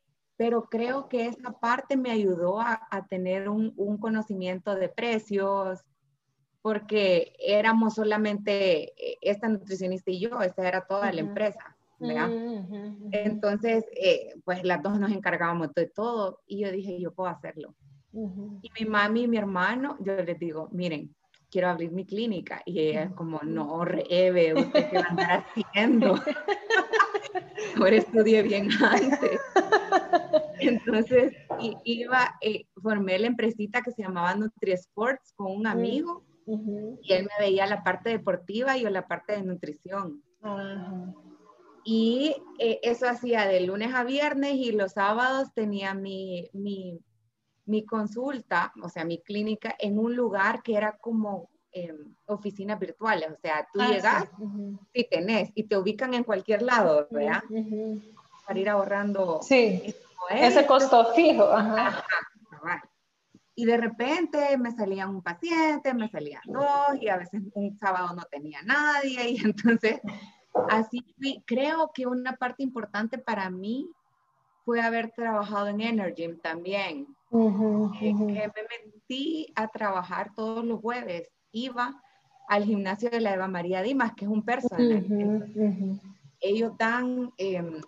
pero 0.43 0.65
creo 0.69 1.09
que 1.09 1.27
esa 1.27 1.53
parte 1.53 1.97
me 1.97 2.11
ayudó 2.11 2.61
a, 2.61 3.07
tener 3.09 3.49
un, 3.49 3.99
conocimiento 3.99 4.75
de 4.75 4.89
precios, 4.89 5.85
porque 6.63 7.33
éramos 7.39 7.95
solamente 7.95 8.93
eh, 8.97 9.19
esta 9.21 9.47
nutricionista 9.47 10.11
y 10.11 10.19
yo, 10.19 10.41
esta 10.41 10.67
era 10.67 10.85
toda 10.85 11.13
la 11.13 11.21
empresa. 11.21 11.77
Entonces, 13.13 13.85
eh, 13.95 14.35
pues 14.45 14.65
las 14.65 14.83
dos 14.83 14.99
nos 14.99 15.13
encargábamos 15.13 15.73
de 15.75 15.87
todo 15.87 16.41
y 16.49 16.65
yo 16.65 16.73
dije, 16.73 17.01
yo 17.01 17.13
puedo 17.13 17.31
hacerlo. 17.31 17.77
Y 18.13 18.71
mi 18.81 18.91
mami 18.91 19.23
y 19.23 19.29
mi 19.29 19.37
hermano, 19.37 19.97
yo 20.01 20.17
les 20.17 20.41
digo, 20.41 20.69
miren, 20.73 21.15
quiero 21.53 21.69
abrir 21.69 21.93
mi 21.93 22.07
clínica. 22.07 22.63
Y 22.65 22.81
ella 22.81 23.05
es 23.05 23.13
como, 23.13 23.41
no, 23.43 23.85
Rebe, 23.85 24.55
¿usted 24.55 24.91
qué 24.91 24.99
va 24.99 25.05
a 25.05 25.11
andar 25.11 25.45
haciendo? 25.55 26.15
Por 27.77 27.93
estudié 27.93 28.43
bien 28.43 28.71
antes. 28.83 29.39
Entonces, 30.61 31.35
iba, 31.85 32.35
eh, 32.41 32.65
formé 32.83 33.19
la 33.19 33.27
empresita 33.27 33.83
que 33.83 33.93
se 33.93 34.03
llamaba 34.03 34.35
NutriSports 34.35 35.35
con 35.35 35.53
un 35.53 35.67
amigo 35.67 36.25
y 36.47 37.13
él 37.13 37.25
me 37.25 37.45
veía 37.45 37.67
la 37.67 37.85
parte 37.85 38.11
deportiva 38.11 38.77
y 38.77 38.83
yo 38.83 38.91
la 38.91 39.07
parte 39.07 39.35
de 39.35 39.43
nutrición. 39.43 40.23
Y 41.85 42.37
eh, 42.59 42.81
eso 42.83 43.09
hacía 43.09 43.47
de 43.47 43.61
lunes 43.61 43.93
a 43.95 44.05
viernes 44.05 44.55
y 44.55 44.73
los 44.73 44.93
sábados 44.93 45.53
tenía 45.55 45.95
mi, 45.95 46.49
mi, 46.53 47.01
mi 47.65 47.85
consulta, 47.85 48.73
o 48.83 48.89
sea, 48.89 49.05
mi 49.05 49.19
clínica 49.23 49.75
en 49.79 49.99
un 49.99 50.15
lugar 50.15 50.63
que 50.63 50.77
era 50.77 50.97
como 50.99 51.49
em, 51.73 52.15
oficinas 52.27 52.79
virtuales, 52.79 53.31
o 53.31 53.37
sea, 53.41 53.67
tú 53.73 53.81
ah, 53.81 53.89
llegas 53.89 54.29
y 54.93 55.05
tenés 55.05 55.51
y 55.55 55.65
te 55.65 55.77
ubican 55.77 56.15
en 56.15 56.25
cualquier 56.25 56.63
lado, 56.63 57.09
¿verdad? 57.11 57.43
Para 58.47 58.59
ir 58.59 58.69
ahorrando. 58.69 59.41
Sí, 59.43 59.95
ese 60.31 60.67
costo 60.67 61.13
fijo. 61.15 61.49
y 63.55 63.65
de 63.65 63.77
repente 63.77 64.57
me 64.59 64.73
salía 64.73 65.07
un 65.07 65.23
paciente, 65.23 65.95
me 65.95 66.09
salían 66.09 66.43
dos 66.47 67.01
y 67.01 67.09
a 67.09 67.17
veces 67.17 67.43
un 67.55 67.79
sábado 67.79 68.15
no 68.15 68.25
tenía 68.25 68.63
nadie 68.63 69.31
y 69.31 69.37
entonces 69.45 70.01
así 70.69 71.05
fui. 71.17 71.43
Creo 71.47 71.91
que 71.95 72.07
una 72.07 72.37
parte 72.37 72.63
importante 72.63 73.19
para 73.19 73.51
mí 73.51 73.89
fue 74.65 74.81
haber 74.81 75.11
trabajado 75.11 75.69
en 75.69 75.81
Energy 75.81 76.35
también. 76.43 77.07
Que 77.33 78.15
me 78.15 78.93
metí 78.93 79.47
a 79.55 79.67
trabajar 79.69 80.33
todos 80.35 80.65
los 80.65 80.81
jueves. 80.81 81.31
Iba 81.51 82.01
al 82.49 82.65
gimnasio 82.65 83.09
de 83.09 83.21
la 83.21 83.35
Eva 83.35 83.49
María 83.49 83.83
Dimas, 83.83 84.13
que 84.15 84.27
es 84.27 84.31
un 84.31 84.45
personal. 84.45 85.07
Ellos 86.41 86.73
dan, 86.79 87.33
em, 87.39 87.81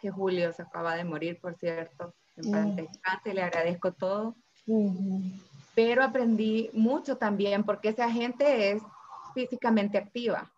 que 0.00 0.10
Julio 0.10 0.52
se 0.52 0.62
acaba 0.62 0.94
de 0.94 1.04
morir, 1.04 1.40
por 1.40 1.56
cierto, 1.56 2.14
en 2.36 2.52
paz 3.02 3.20
le 3.24 3.42
agradezco 3.42 3.92
todo. 3.92 4.36
Pero 5.74 6.04
aprendí 6.04 6.70
mucho 6.72 7.16
también 7.16 7.64
porque 7.64 7.88
esa 7.88 8.10
gente 8.10 8.72
es 8.72 8.82
físicamente 9.34 9.98
activa. 9.98 10.52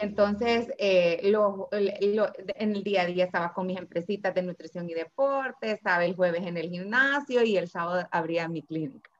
Entonces, 0.00 0.72
eh, 0.78 1.20
en 1.72 2.70
el 2.74 2.82
día 2.82 3.02
a 3.02 3.06
día 3.06 3.24
estaba 3.24 3.52
con 3.52 3.66
mis 3.66 3.78
empresitas 3.78 4.34
de 4.34 4.42
nutrición 4.42 4.88
y 4.88 4.94
deporte, 4.94 5.72
estaba 5.72 6.04
el 6.04 6.16
jueves 6.16 6.46
en 6.46 6.56
el 6.56 6.68
gimnasio 6.68 7.44
y 7.44 7.56
el 7.56 7.68
sábado 7.68 8.06
abría 8.10 8.48
mi 8.48 8.62
clínica. 8.62 9.10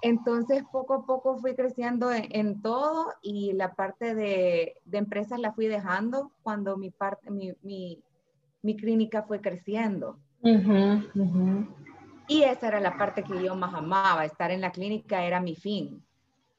Entonces, 0.00 0.62
poco 0.70 0.94
a 0.94 1.06
poco 1.06 1.38
fui 1.38 1.56
creciendo 1.56 2.12
en, 2.12 2.62
todo 2.62 3.12
y 3.20 3.52
la 3.54 3.74
parte 3.74 4.14
de, 4.14 4.80
empresas 4.92 5.40
la 5.40 5.52
fui 5.52 5.66
dejando 5.66 6.30
cuando 6.42 6.76
mi, 6.76 6.90
parte, 6.90 7.30
mi, 7.30 7.52
mi, 7.62 8.76
clínica 8.76 9.22
fue 9.22 9.40
creciendo. 9.40 10.18
Y 12.28 12.42
esa 12.42 12.68
era 12.68 12.80
la 12.80 12.96
parte 12.96 13.24
que 13.24 13.42
yo 13.42 13.56
más 13.56 13.74
amaba, 13.74 14.24
estar 14.24 14.50
en 14.52 14.60
la 14.60 14.70
clínica 14.70 15.24
era 15.24 15.40
mi 15.40 15.56
fin, 15.56 16.04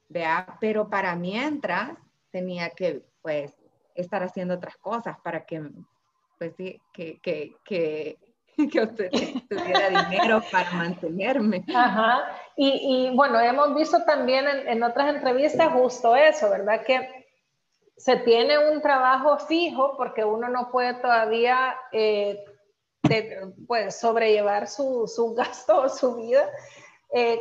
¿vea? 0.09 0.57
Pero 0.59 0.89
para 0.89 1.15
mientras 1.15 1.91
tenía 2.31 2.69
que, 2.71 3.03
pues, 3.21 3.53
estar 3.95 4.23
haciendo 4.23 4.55
otras 4.55 4.77
cosas 4.77 5.17
para 5.23 5.45
que, 5.45 5.61
pues 6.37 6.55
sí, 6.55 6.81
que, 6.93 7.19
que, 7.19 7.55
que, 7.63 8.17
que 8.57 8.87
tuviera 9.49 10.05
dinero 10.09 10.41
para 10.51 10.71
mantenerme. 10.71 11.63
Ajá. 11.73 12.35
Y, 12.55 13.07
y, 13.09 13.15
bueno, 13.15 13.39
hemos 13.39 13.75
visto 13.75 14.03
también 14.03 14.47
en, 14.47 14.67
en, 14.67 14.83
otras 14.83 15.15
entrevistas 15.15 15.71
justo 15.71 16.15
eso, 16.15 16.49
¿verdad? 16.49 16.83
Que 16.83 17.19
se 17.97 18.17
tiene 18.17 18.57
un 18.69 18.81
trabajo 18.81 19.37
fijo 19.39 19.95
porque 19.97 20.23
uno 20.23 20.47
no 20.47 20.71
puede 20.71 20.93
todavía 20.95 21.75
eh, 21.91 22.43
pues, 23.67 23.99
sobrellevar 23.99 24.67
su, 24.67 25.07
su 25.07 25.33
gasto 25.35 25.81
o 25.81 25.89
su 25.89 26.15
vida 26.15 26.49
eh, 27.13 27.39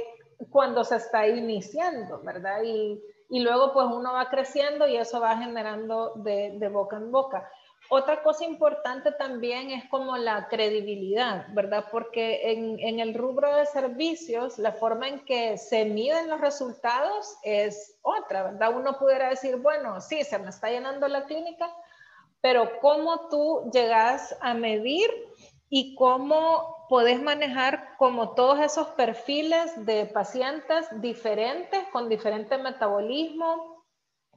cuando 0.50 0.84
se 0.84 0.96
está 0.96 1.26
iniciando, 1.26 2.20
¿verdad? 2.22 2.62
Y, 2.64 3.00
y, 3.28 3.40
luego 3.40 3.72
pues 3.72 3.86
uno 3.86 4.12
va 4.12 4.28
creciendo 4.30 4.86
y 4.86 4.96
eso 4.96 5.20
va 5.20 5.36
generando 5.36 6.12
de, 6.16 6.68
boca 6.68 6.96
en 6.96 7.10
boca. 7.10 7.50
Otra 7.90 8.22
cosa 8.22 8.44
importante 8.44 9.12
también 9.12 9.70
es 9.70 9.88
como 9.88 10.16
la 10.16 10.48
credibilidad, 10.48 11.46
¿verdad? 11.54 11.86
Porque 11.90 12.52
en, 12.52 12.78
en, 12.80 13.00
el 13.00 13.14
rubro 13.14 13.54
de 13.54 13.64
servicios, 13.66 14.58
la 14.58 14.72
forma 14.72 15.08
en 15.08 15.24
que 15.24 15.56
se 15.56 15.84
miden 15.86 16.28
los 16.28 16.40
resultados 16.40 17.36
es 17.42 17.98
otra, 18.02 18.42
¿verdad? 18.42 18.76
Uno 18.76 18.98
pudiera 18.98 19.30
decir, 19.30 19.56
bueno, 19.56 20.00
sí, 20.00 20.22
se 20.24 20.38
me 20.38 20.50
está 20.50 20.70
llenando 20.70 21.08
la 21.08 21.24
clínica, 21.24 21.70
pero 22.40 22.78
¿cómo 22.80 23.28
tú 23.28 23.70
llegas 23.72 24.36
a 24.40 24.54
medir 24.54 25.10
y 25.70 25.94
cómo 25.94 26.77
podés 26.88 27.22
manejar 27.22 27.96
como 27.98 28.34
todos 28.34 28.60
esos 28.60 28.88
perfiles 28.88 29.84
de 29.84 30.06
pacientes 30.06 30.86
diferentes, 31.00 31.84
con 31.92 32.08
diferente 32.08 32.58
metabolismo, 32.58 33.84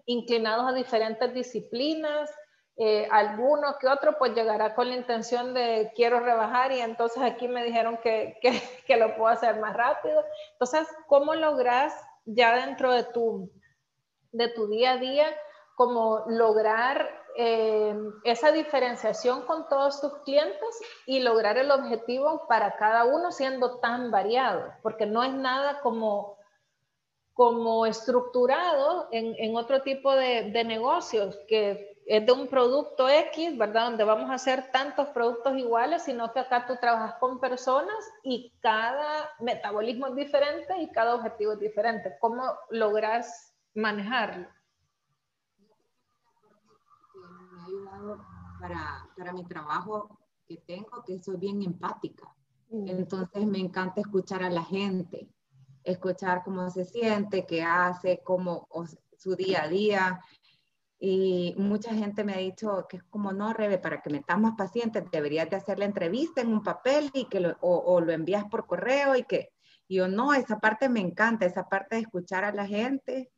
inclinados 0.05 0.67
a 0.67 0.73
diferentes 0.73 1.33
disciplinas? 1.33 2.29
Eh, 2.77 3.07
alguno 3.11 3.77
que 3.79 3.87
otro 3.87 4.17
pues 4.17 4.33
llegará 4.33 4.73
con 4.73 4.89
la 4.89 4.95
intención 4.95 5.53
de 5.53 5.91
quiero 5.95 6.19
rebajar 6.19 6.71
y 6.71 6.79
entonces 6.79 7.21
aquí 7.21 7.47
me 7.47 7.63
dijeron 7.63 7.99
que, 8.01 8.39
que, 8.87 8.97
lo 8.97 9.15
puedo 9.15 9.27
hacer 9.27 9.59
más 9.59 9.75
rápido. 9.75 10.23
Entonces, 10.53 10.87
¿cómo 11.07 11.35
logras 11.35 11.93
ya 12.25 12.55
dentro 12.65 12.91
de 12.91 13.03
tu, 13.03 13.51
de 14.31 14.47
tu 14.49 14.67
día 14.67 14.93
a 14.93 14.97
día, 14.97 15.27
como 15.75 16.23
lograr 16.27 17.20
eh, 17.37 17.95
esa 18.23 18.51
diferenciación 18.51 19.43
con 19.43 19.67
todos 19.69 20.01
tus 20.01 20.13
clientes 20.19 20.79
y 21.05 21.19
lograr 21.19 21.57
el 21.57 21.71
objetivo 21.71 22.45
para 22.47 22.75
cada 22.77 23.05
uno 23.05 23.31
siendo 23.31 23.79
tan 23.79 24.11
variado? 24.11 24.73
Porque 24.81 25.05
no 25.05 25.23
es 25.23 25.33
nada 25.33 25.81
como 25.81 26.39
como 27.33 27.85
estructurado 27.85 29.07
en, 29.11 29.33
en 29.37 29.55
otro 29.55 29.81
tipo 29.81 30.13
de, 30.13 30.51
de 30.51 30.63
negocios 30.63 31.39
que 31.47 31.91
es 32.05 32.25
de 32.25 32.31
un 32.31 32.47
producto 32.47 33.07
X, 33.07 33.57
¿verdad? 33.57 33.85
Donde 33.85 34.03
vamos 34.03 34.29
a 34.29 34.33
hacer 34.33 34.71
tantos 34.71 35.07
productos 35.09 35.57
iguales, 35.57 36.03
sino 36.03 36.33
que 36.33 36.39
acá 36.39 36.65
tú 36.67 36.75
trabajas 36.75 37.15
con 37.19 37.39
personas 37.39 37.95
y 38.23 38.53
cada 38.59 39.29
metabolismo 39.39 40.07
es 40.07 40.15
diferente 40.15 40.77
y 40.79 40.91
cada 40.91 41.15
objetivo 41.15 41.53
es 41.53 41.59
diferente. 41.59 42.17
¿Cómo 42.19 42.43
logras 42.69 43.55
manejarlo? 43.73 44.47
Para, 48.59 49.07
para 49.17 49.33
mi 49.33 49.43
trabajo 49.45 50.19
que 50.47 50.57
tengo, 50.57 51.03
que 51.05 51.21
soy 51.21 51.37
bien 51.37 51.61
empática. 51.61 52.33
Mm. 52.69 52.87
Entonces 52.87 53.45
me 53.45 53.59
encanta 53.59 54.01
escuchar 54.01 54.43
a 54.43 54.49
la 54.49 54.63
gente, 54.63 55.29
escuchar 55.83 56.43
cómo 56.43 56.69
se 56.69 56.85
siente, 56.85 57.45
qué 57.45 57.63
hace, 57.63 58.21
cómo 58.23 58.67
su 59.17 59.35
día 59.35 59.63
a 59.63 59.67
día 59.67 60.21
y 61.03 61.55
mucha 61.57 61.95
gente 61.95 62.23
me 62.23 62.33
ha 62.33 62.37
dicho 62.37 62.85
que 62.87 62.97
es 62.97 63.03
como, 63.05 63.33
no, 63.33 63.53
Rebe, 63.53 63.79
para 63.79 64.03
que 64.03 64.11
metas 64.11 64.39
más 64.39 64.53
pacientes 64.55 65.03
deberías 65.11 65.49
de 65.49 65.55
hacer 65.55 65.79
la 65.79 65.85
entrevista 65.85 66.41
en 66.41 66.53
un 66.53 66.61
papel 66.61 67.09
y 67.15 67.25
que 67.25 67.39
lo, 67.39 67.57
o, 67.61 67.99
lo 68.01 68.11
envías 68.11 68.45
por 68.45 68.67
correo 68.67 69.15
y 69.15 69.23
que 69.23 69.49
yo 69.89 70.07
no, 70.07 70.31
esa 70.35 70.59
parte 70.59 70.89
me 70.89 70.99
encanta, 70.99 71.47
esa 71.47 71.67
parte 71.67 71.95
de 71.95 72.03
escuchar 72.03 72.43
a 72.43 72.53
la 72.53 72.67
gente. 72.67 73.31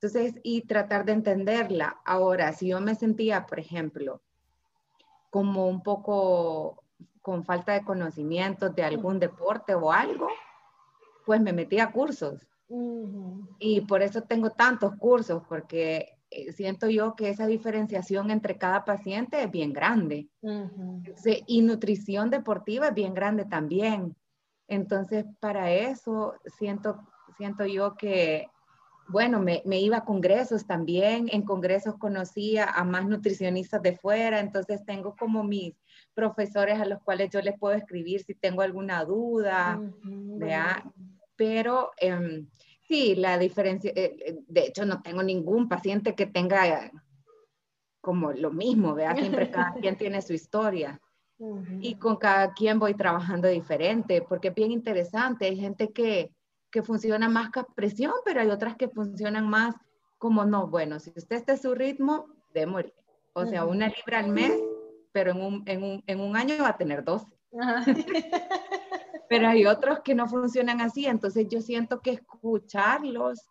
Entonces, 0.00 0.34
y 0.42 0.62
tratar 0.62 1.04
de 1.04 1.12
entenderla. 1.12 2.00
Ahora, 2.04 2.52
si 2.52 2.68
yo 2.68 2.80
me 2.80 2.94
sentía, 2.94 3.46
por 3.46 3.58
ejemplo, 3.58 4.20
como 5.30 5.68
un 5.68 5.82
poco 5.82 6.84
con 7.22 7.44
falta 7.44 7.72
de 7.72 7.84
conocimiento 7.84 8.70
de 8.70 8.84
algún 8.84 9.18
deporte 9.18 9.74
o 9.74 9.90
algo, 9.90 10.28
pues 11.24 11.40
me 11.40 11.52
metí 11.52 11.80
a 11.80 11.90
cursos. 11.90 12.46
Y 13.58 13.80
por 13.82 14.02
eso 14.02 14.22
tengo 14.22 14.50
tantos 14.50 14.94
cursos, 14.96 15.42
porque 15.48 16.18
eh, 16.30 16.52
siento 16.52 16.88
yo 16.88 17.16
que 17.16 17.30
esa 17.30 17.46
diferenciación 17.46 18.30
entre 18.30 18.58
cada 18.58 18.84
paciente 18.84 19.42
es 19.42 19.50
bien 19.50 19.72
grande. 19.72 20.28
y 21.46 21.62
nutrición 21.62 22.30
deportiva 22.30 22.88
es 22.88 22.94
bien 22.94 23.14
grande 23.14 23.44
también. 23.44 24.14
Entonces, 24.68 25.24
para 25.40 25.72
eso 25.72 26.34
siento, 26.58 27.00
siento 27.36 27.66
yo 27.66 27.96
que, 27.96 28.48
bueno, 29.08 29.40
me, 29.40 29.62
me, 29.64 29.80
iba 29.80 29.98
a 29.98 30.04
congresos 30.04 30.66
también. 30.66 31.28
En 31.32 31.42
congresos 31.42 31.96
conocía 31.98 32.64
a 32.64 32.84
más 32.84 33.06
nutricionistas 33.06 33.82
de 33.82 33.96
fuera. 33.96 34.40
Entonces, 34.40 34.84
tengo 34.84 35.14
como 35.16 35.44
mis 35.44 35.74
profesores 36.14 36.80
a 36.80 36.86
los 36.86 37.00
cuales 37.02 37.30
yo 37.30 37.40
les 37.40 37.58
puedo 37.58 37.74
escribir 37.76 38.22
si 38.22 38.34
tengo 38.34 38.62
alguna 38.62 39.04
duda. 39.04 39.80
Pero... 41.36 41.92
Eh, 42.00 42.46
Sí, 42.88 43.16
la 43.16 43.36
diferencia, 43.36 43.90
eh, 43.94 44.16
eh, 44.24 44.38
de 44.46 44.66
hecho 44.66 44.86
no 44.86 45.02
tengo 45.02 45.22
ningún 45.22 45.68
paciente 45.68 46.14
que 46.14 46.26
tenga 46.26 46.90
como 48.00 48.32
lo 48.32 48.52
mismo, 48.52 48.94
¿vea? 48.94 49.16
Siempre 49.16 49.50
cada 49.50 49.74
quien 49.74 49.96
tiene 49.96 50.22
su 50.22 50.32
historia. 50.32 51.00
Y 51.80 51.96
con 51.96 52.16
cada 52.16 52.54
quien 52.54 52.78
voy 52.78 52.94
trabajando 52.94 53.48
diferente, 53.48 54.22
porque 54.22 54.48
es 54.48 54.54
bien 54.54 54.70
interesante. 54.70 55.44
Hay 55.46 55.56
gente 55.56 55.92
que, 55.92 56.32
que 56.76 56.82
funciona 56.82 57.26
más 57.30 57.50
con 57.50 57.64
presión, 57.74 58.12
pero 58.22 58.42
hay 58.42 58.50
otras 58.50 58.76
que 58.76 58.90
funcionan 58.90 59.48
más 59.48 59.74
como 60.18 60.44
no, 60.44 60.66
bueno, 60.66 61.00
si 61.00 61.10
usted 61.16 61.36
está 61.36 61.52
en 61.52 61.62
su 61.62 61.74
ritmo, 61.74 62.26
de 62.52 62.66
morir. 62.66 62.92
O 63.32 63.46
sea, 63.46 63.64
una 63.64 63.88
libra 63.88 64.18
al 64.18 64.28
mes, 64.28 64.52
pero 65.10 65.30
en 65.30 65.40
un, 65.40 65.62
en 65.64 65.82
un, 65.82 66.04
en 66.06 66.20
un 66.20 66.36
año 66.36 66.62
va 66.62 66.68
a 66.68 66.76
tener 66.76 67.02
dos. 67.02 67.22
pero 69.30 69.48
hay 69.48 69.64
otros 69.64 70.00
que 70.00 70.14
no 70.14 70.28
funcionan 70.28 70.82
así, 70.82 71.06
entonces 71.06 71.48
yo 71.48 71.62
siento 71.62 72.02
que 72.02 72.10
escucharlos 72.10 73.48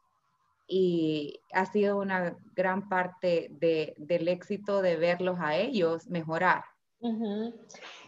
y 0.68 1.40
ha 1.52 1.66
sido 1.66 1.98
una 1.98 2.38
gran 2.56 2.88
parte 2.88 3.48
de, 3.60 3.96
del 3.98 4.28
éxito 4.28 4.84
de 4.84 4.98
verlos 4.98 5.40
a 5.40 5.56
ellos 5.56 6.08
mejorar. 6.12 6.64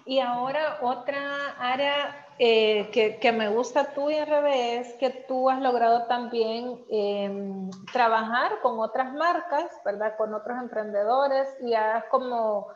Y 0.07 0.19
ahora 0.19 0.79
otra 0.81 1.55
área 1.59 2.25
eh, 2.39 2.89
que, 3.21 3.31
me 3.31 3.49
gusta 3.49 3.93
tú 3.93 4.09
y 4.09 4.15
al 4.15 4.27
revés, 4.27 4.93
que 4.99 5.09
tú 5.09 5.49
has 5.49 5.59
logrado 5.61 6.05
también 6.07 6.85
em, 6.89 7.69
trabajar 7.91 8.59
con 8.61 8.79
otras 8.79 9.11
marcas, 9.13 9.69
¿verdad? 9.83 10.15
Con 10.17 10.33
otros 10.33 10.57
emprendedores 10.57 11.47
y 11.61 11.73
has 11.73 12.05
como 12.05 12.67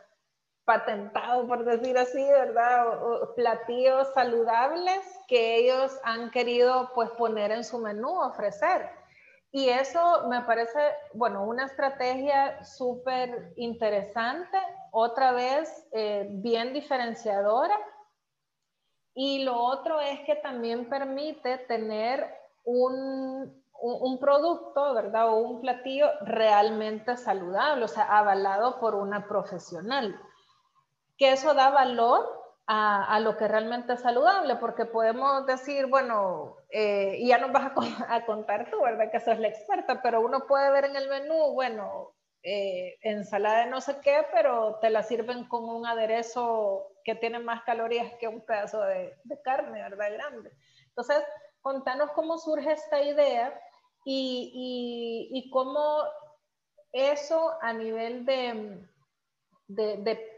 patentado, 0.65 1.47
por 1.47 1.63
decir 1.63 1.97
así, 1.97 2.23
¿verdad? 2.23 2.85
platillos 3.35 4.07
saludables 4.13 5.01
que 5.27 5.55
ellos 5.57 5.99
han 6.03 6.31
querido 6.31 6.91
pues 6.93 7.09
poner 7.11 7.51
en 7.51 7.63
su 7.63 7.79
menú, 7.79 8.19
ofrecer. 8.19 9.00
Y 9.51 9.67
eso 9.69 10.27
me 10.29 10.41
parece, 10.41 10.79
bueno, 11.13 11.43
una 11.43 11.65
estrategia 11.65 12.63
súper 12.63 13.53
interesante, 13.57 14.57
otra 14.91 15.33
vez 15.33 15.87
eh, 15.91 16.27
bien 16.29 16.73
diferenciadora. 16.73 17.77
Y 19.13 19.43
lo 19.43 19.57
otro 19.57 19.99
es 19.99 20.21
que 20.21 20.35
también 20.35 20.89
permite 20.89 21.57
tener 21.59 22.33
un, 22.63 23.61
un, 23.81 24.19
producto, 24.19 24.93
¿verdad? 24.93 25.29
O 25.29 25.35
un 25.35 25.59
platillo 25.59 26.07
realmente 26.21 27.17
saludable, 27.17 27.83
o 27.83 27.89
sea, 27.89 28.05
avalado 28.05 28.79
por 28.79 28.95
una 28.95 29.27
profesional 29.27 30.17
que 31.21 31.33
eso 31.33 31.53
da 31.53 31.69
valor 31.69 32.40
a, 32.73 33.19
lo 33.19 33.35
que 33.35 33.49
realmente 33.49 33.93
es 33.93 34.01
saludable, 34.01 34.55
porque 34.55 34.85
podemos 34.85 35.45
decir, 35.45 35.87
bueno, 35.87 36.55
eh, 36.69 37.17
y 37.19 37.27
ya 37.27 37.37
nos 37.37 37.51
vas 37.51 37.73
a, 38.07 38.25
contar 38.25 38.71
tú, 38.71 38.81
¿verdad? 38.81 39.11
Que 39.11 39.19
sos 39.19 39.37
la 39.39 39.49
experta, 39.49 40.01
pero 40.01 40.21
uno 40.21 40.47
puede 40.47 40.71
ver 40.71 40.85
en 40.85 40.95
el 40.95 41.09
menú, 41.09 41.51
bueno, 41.51 42.13
eh, 42.43 42.97
ensalada 43.01 43.65
de 43.65 43.71
no 43.71 43.81
sé 43.81 43.97
qué, 44.01 44.25
pero 44.31 44.79
te 44.79 44.89
la 44.89 45.03
sirven 45.03 45.49
con 45.49 45.65
un 45.65 45.85
aderezo 45.85 46.87
que 47.03 47.13
tiene 47.15 47.39
más 47.39 47.61
calorías 47.63 48.13
que 48.19 48.29
un 48.29 48.39
pedazo 48.39 48.81
de, 48.83 49.17
carne, 49.43 49.81
¿verdad? 49.81 50.13
Grande. 50.13 50.51
Entonces, 50.87 51.21
contanos 51.59 52.11
cómo 52.11 52.37
surge 52.37 52.71
esta 52.71 53.01
idea 53.01 53.53
y, 54.05 55.29
y, 55.29 55.49
cómo 55.51 56.03
eso 56.93 57.53
a 57.61 57.73
nivel 57.73 58.25
de, 58.25 58.87
de, 59.67 59.97
de 59.97 60.30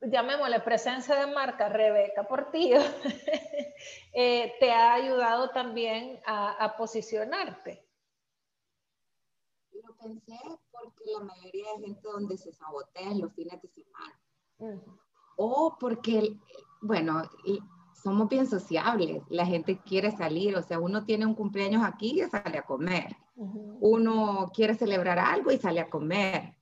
llamémosle 0.00 0.60
presencia 0.60 1.14
de 1.16 1.32
marca 1.32 1.68
Rebeca 1.68 2.26
Portillo, 2.26 2.78
eh, 4.12 4.54
te 4.60 4.70
ha 4.70 4.94
ayudado 4.94 5.50
también 5.50 6.20
a, 6.26 6.74
posicionarte. 6.76 7.84
Lo 9.72 9.96
pensé 9.96 10.38
porque 10.70 11.04
la 11.12 11.24
mayoría 11.24 11.66
de 11.76 11.86
gente 11.86 12.00
donde 12.02 12.36
se 12.36 12.52
sabotean 12.52 13.20
los 13.20 13.32
fines 13.34 13.60
de 13.62 13.68
semana. 13.68 14.82
O 15.36 15.76
porque, 15.78 16.36
bueno, 16.80 17.22
somos 17.94 18.28
bien 18.28 18.46
sociables, 18.46 19.22
la 19.28 19.46
gente 19.46 19.80
quiere 19.84 20.10
salir, 20.10 20.56
o 20.56 20.62
sea, 20.62 20.80
uno 20.80 21.04
tiene 21.04 21.26
un 21.26 21.34
cumpleaños 21.34 21.84
aquí 21.84 22.20
y 22.20 22.28
sale 22.28 22.58
a 22.58 22.66
comer. 22.66 23.16
Uno 23.36 24.50
quiere 24.52 24.74
celebrar 24.74 25.20
algo 25.20 25.52
y 25.52 25.58
sale 25.58 25.78
a 25.78 25.88
comer 25.88 26.57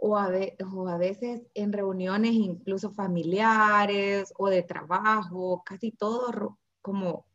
o 0.00 0.16
a, 0.16 0.96
veces 0.96 1.46
en 1.54 1.72
reuniones 1.72 2.32
incluso 2.32 2.90
familiares 2.90 4.32
o 4.38 4.48
de 4.48 4.62
trabajo, 4.62 5.62
casi 5.64 5.92
todo 5.92 6.58
como 6.80 7.26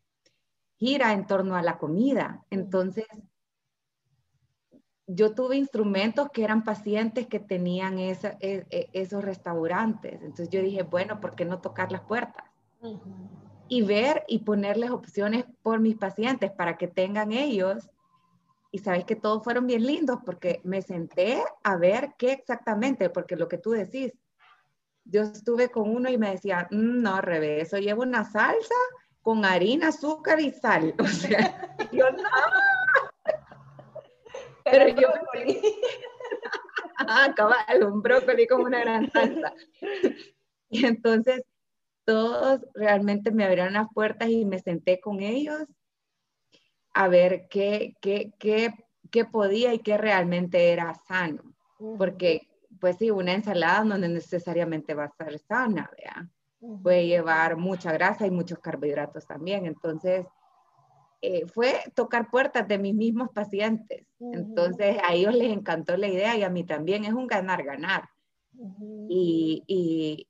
gira 0.78 1.14
en 1.14 1.28
torno 1.28 1.56
a 1.56 1.62
la 1.62 1.78
comida. 1.78 2.44
Entonces, 2.50 3.06
yo 5.08 5.36
tuve 5.36 5.58
instrumentos 5.58 6.30
que 6.34 6.44
eran 6.44 6.64
pacientes 6.64 7.28
que 7.28 7.40
tenían 7.40 8.00
esa, 8.00 8.38
e, 8.40 8.66
e, 8.72 8.90
esos 8.94 9.24
restaurantes. 9.24 10.22
Entonces 10.22 10.50
yo 10.50 10.62
dije, 10.62 10.82
bueno, 10.82 11.22
¿por 11.22 11.36
qué 11.36 11.46
no 11.46 11.62
tocar 11.62 11.92
las 11.92 12.02
puertas? 12.02 12.46
Y 13.68 13.84
ver 13.84 14.24
y 14.28 14.40
ponerles 14.40 14.90
opciones 14.90 15.46
por 15.62 15.80
mis 15.80 15.96
pacientes 15.96 16.52
para 16.52 16.78
que 16.78 16.88
tengan 16.88 17.32
ellos. 17.32 17.90
Y 18.76 18.80
sabéis 18.80 19.06
que 19.06 19.16
todos 19.16 19.42
fueron 19.42 19.68
bien 19.68 19.86
lindos 19.86 20.20
porque 20.26 20.60
me 20.66 20.82
senté 20.82 21.42
a 21.64 21.78
ver 21.78 22.10
qué 22.18 22.34
exactamente, 22.34 23.10
porque 23.10 23.38
lo 23.38 23.48
que 23.48 23.58
tú 23.58 23.72
decís, 23.72 24.12
yo 25.06 25.22
estuve 25.22 25.70
con 25.70 25.90
uno 25.90 26.10
y 26.10 26.18
me 26.18 26.32
decía, 26.32 26.68
mm, 26.70 27.02
no, 27.02 27.22
revés, 27.22 27.68
eso 27.68 27.78
lleva 27.78 28.04
una 28.04 28.26
salsa 28.26 28.76
con 29.22 29.46
harina, 29.46 29.88
azúcar 29.88 30.42
y 30.42 30.52
sal. 30.52 30.94
O 31.00 31.08
sea, 31.08 31.78
yo 31.94 32.12
no. 32.12 32.24
Pero 34.66 34.90
yo 34.90 35.08
ah, 36.98 37.34
cabal, 37.34 37.84
un 37.86 38.02
brócoli 38.02 38.46
como 38.46 38.66
una 38.66 38.82
gran 38.82 39.10
salsa. 39.10 39.54
Y 40.70 40.86
entonces 40.86 41.44
todos 42.04 42.60
realmente 42.74 43.32
me 43.32 43.46
abrieron 43.46 43.72
las 43.72 43.88
puertas 43.94 44.28
y 44.28 44.44
me 44.44 44.60
senté 44.60 45.00
con 45.00 45.22
ellos 45.22 45.64
a 46.96 47.10
ver 47.10 47.48
qué, 47.50 47.94
qué, 48.02 48.32
qué, 48.40 48.74
qué 49.12 49.26
podía 49.26 49.74
y 49.74 49.80
qué 49.80 49.98
realmente 49.98 50.72
era 50.72 50.94
sano. 51.08 51.44
Porque, 51.98 52.48
pues 52.80 52.98
sí, 52.98 53.12
una 53.12 53.34
ensalada 53.34 53.84
no 53.84 53.98
necesariamente 53.98 54.94
va 54.94 55.04
a 55.04 55.10
ser 55.10 55.38
sana, 55.40 55.92
¿vea? 55.98 56.30
Puede 56.82 57.06
llevar 57.06 57.58
mucha 57.58 57.92
grasa 57.92 58.26
y 58.26 58.32
muchos 58.32 58.60
carbohidratos 58.60 59.28
también. 59.28 59.66
Entonces, 59.66 60.26
eh, 61.22 61.46
fue 61.48 61.82
tocar 61.96 62.32
puertas 62.32 62.66
de 62.66 62.78
mis 62.78 62.96
mismos 62.96 63.30
pacientes. 63.30 64.08
Entonces 64.20 64.98
a 65.04 65.14
ellos 65.14 65.36
les 65.36 65.52
encantó 65.52 65.98
la 65.98 66.08
idea 66.08 66.38
y 66.38 66.44
a 66.44 66.50
mí 66.50 66.64
también. 66.64 67.04
Es 67.04 67.14
un 67.14 67.28
ganar-ganar. 67.28 68.08
y, 69.10 69.64
y, 69.68 70.30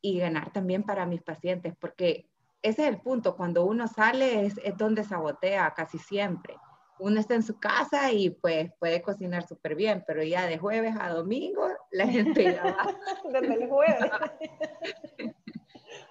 y, 0.00 0.18
ganar 0.20 0.52
también 0.52 0.84
para 0.84 1.06
mis 1.06 1.22
pacientes, 1.22 1.74
porque 1.80 2.28
ese 2.64 2.82
es 2.82 2.88
el 2.88 3.00
punto. 3.00 3.36
Cuando 3.36 3.66
uno 3.66 3.86
sale 3.86 4.46
es, 4.46 4.58
es 4.64 4.76
donde 4.78 5.04
sabotea 5.04 5.74
casi 5.74 5.98
siempre. 5.98 6.56
Uno 6.98 7.20
está 7.20 7.34
en 7.34 7.42
su 7.42 7.60
casa 7.60 8.10
y 8.10 8.30
pues 8.30 8.72
puede 8.78 9.02
cocinar 9.02 9.46
súper 9.46 9.74
bien, 9.74 10.02
pero 10.06 10.22
ya 10.22 10.46
de 10.46 10.56
jueves 10.56 10.94
a 10.98 11.10
domingo 11.10 11.68
la 11.90 12.06
gente 12.06 12.44
ya 12.44 12.62
va. 12.64 12.86
Desde 13.32 13.64
el 13.64 13.68
jueves. 13.68 14.10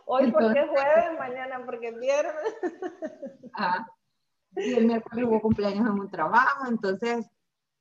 Hoy 0.05 0.31
porque 0.31 0.59
es 0.59 0.69
jueves, 0.69 1.17
mañana 1.17 1.65
porque 1.65 1.87
es 1.89 1.99
viernes. 1.99 2.35
Y 4.55 4.73
el 4.75 4.85
miércoles 4.85 5.25
hubo 5.25 5.41
cumpleaños 5.41 5.87
en 5.87 5.99
un 5.99 6.11
trabajo, 6.11 6.67
entonces 6.69 7.25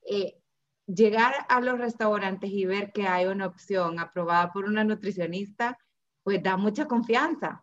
eh, 0.08 0.40
llegar 0.86 1.34
a 1.50 1.60
los 1.60 1.78
restaurantes 1.78 2.48
y 2.48 2.64
ver 2.64 2.92
que 2.92 3.06
hay 3.06 3.26
una 3.26 3.44
opción 3.44 3.98
aprobada 3.98 4.50
por 4.54 4.64
una 4.64 4.82
nutricionista, 4.82 5.76
pues 6.22 6.42
da 6.42 6.56
mucha 6.56 6.86
confianza. 6.86 7.62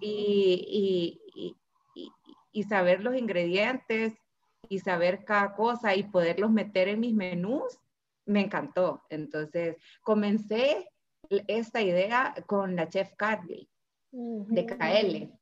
Y, 0.00 1.20
y, 1.34 1.56
y, 1.94 2.12
y, 2.52 2.62
saber 2.64 3.02
los 3.02 3.16
ingredientes 3.16 4.14
y 4.68 4.78
saber 4.78 5.24
cada 5.24 5.54
cosa 5.54 5.94
y 5.94 6.04
poderlos 6.04 6.50
meter 6.50 6.88
en 6.88 7.00
mis 7.00 7.14
menús, 7.14 7.78
me 8.24 8.40
encantó. 8.40 9.02
Entonces, 9.10 9.76
comencé 10.02 10.88
esta 11.28 11.80
idea 11.80 12.34
con 12.46 12.76
la 12.76 12.88
chef 12.88 13.14
Carly 13.16 13.68
de 14.10 14.66
KL 14.66 15.32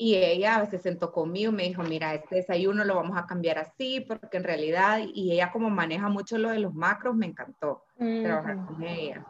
y 0.00 0.14
ella 0.14 0.64
se 0.64 0.78
sentó 0.78 1.12
conmigo 1.12 1.52
y 1.52 1.54
me 1.54 1.62
dijo, 1.64 1.82
mira, 1.82 2.14
este 2.14 2.36
desayuno 2.36 2.84
lo 2.84 2.94
vamos 2.94 3.18
a 3.18 3.26
cambiar 3.26 3.58
así, 3.58 4.00
porque 4.00 4.38
en 4.38 4.44
realidad, 4.44 5.00
y 5.12 5.32
ella 5.32 5.52
como 5.52 5.68
maneja 5.68 6.08
mucho 6.08 6.38
lo 6.38 6.48
de 6.48 6.58
los 6.58 6.72
macros, 6.72 7.14
me 7.14 7.26
encantó 7.26 7.84
trabajar 7.98 8.64
con 8.64 8.82
ella. 8.82 9.26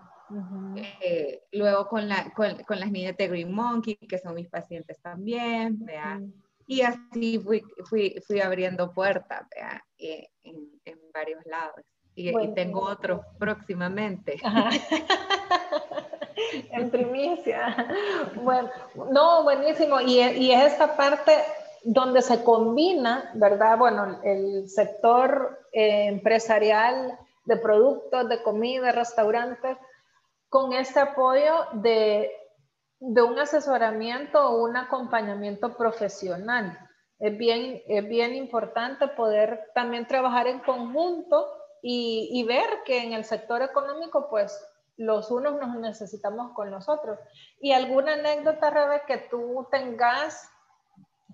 Eh, 1.00 1.42
luego 1.52 1.88
con, 1.88 2.08
la, 2.08 2.32
con, 2.34 2.62
con, 2.64 2.78
las 2.78 2.90
niñas 2.90 3.16
de 3.16 3.28
Green 3.28 3.52
Monkey, 3.52 3.96
que 3.96 4.18
son 4.18 4.34
mis 4.34 4.48
pacientes 4.48 5.00
también, 5.00 5.84
¿vea? 5.84 6.20
Y 6.66 6.82
así 6.82 7.38
fui, 7.38 7.62
fui, 7.88 8.16
fui 8.26 8.40
abriendo 8.40 8.92
puertas, 8.92 9.46
¿vea? 9.54 9.82
Eh, 9.98 10.28
en, 10.44 10.80
en, 10.84 10.98
varios 11.12 11.44
lados. 11.46 11.84
Y, 12.14 12.28
y 12.28 12.54
tengo 12.54 12.82
otros 12.82 13.20
próximamente. 13.38 14.36
en 16.72 16.90
primicia. 16.90 17.88
Bueno, 18.42 18.68
no, 19.10 19.42
buenísimo. 19.42 20.00
Y, 20.00 20.20
y, 20.20 20.52
es 20.52 20.72
esta 20.72 20.96
parte 20.96 21.32
donde 21.82 22.22
se 22.22 22.44
combina, 22.44 23.30
¿verdad? 23.34 23.78
Bueno, 23.78 24.20
el 24.22 24.68
sector 24.68 25.66
eh, 25.72 26.06
empresarial 26.06 27.18
de 27.44 27.56
productos, 27.56 28.28
de 28.28 28.42
comida, 28.42 28.92
restaurantes, 28.92 29.76
con 30.50 30.72
este 30.72 31.00
apoyo 31.00 31.54
de, 31.72 32.30
de 32.98 33.22
un 33.22 33.38
asesoramiento 33.38 34.44
o 34.46 34.64
un 34.64 34.76
acompañamiento 34.76 35.76
profesional. 35.76 36.78
Es 37.18 37.38
bien, 37.38 37.80
es 37.86 38.06
bien 38.08 38.34
importante 38.34 39.08
poder 39.08 39.70
también 39.74 40.06
trabajar 40.06 40.48
en 40.48 40.58
conjunto 40.58 41.46
y, 41.82 42.28
y 42.32 42.44
ver 42.44 42.68
que 42.84 43.04
en 43.04 43.12
el 43.12 43.24
sector 43.24 43.62
económico, 43.62 44.28
pues 44.28 44.60
los 44.96 45.30
unos 45.30 45.58
nos 45.58 45.76
necesitamos 45.76 46.52
con 46.52 46.70
los 46.70 46.88
otros. 46.88 47.18
¿Y 47.60 47.72
alguna 47.72 48.14
anécdota, 48.14 48.70
Rebe, 48.70 49.02
que 49.06 49.18
tú 49.30 49.66
tengas 49.70 50.50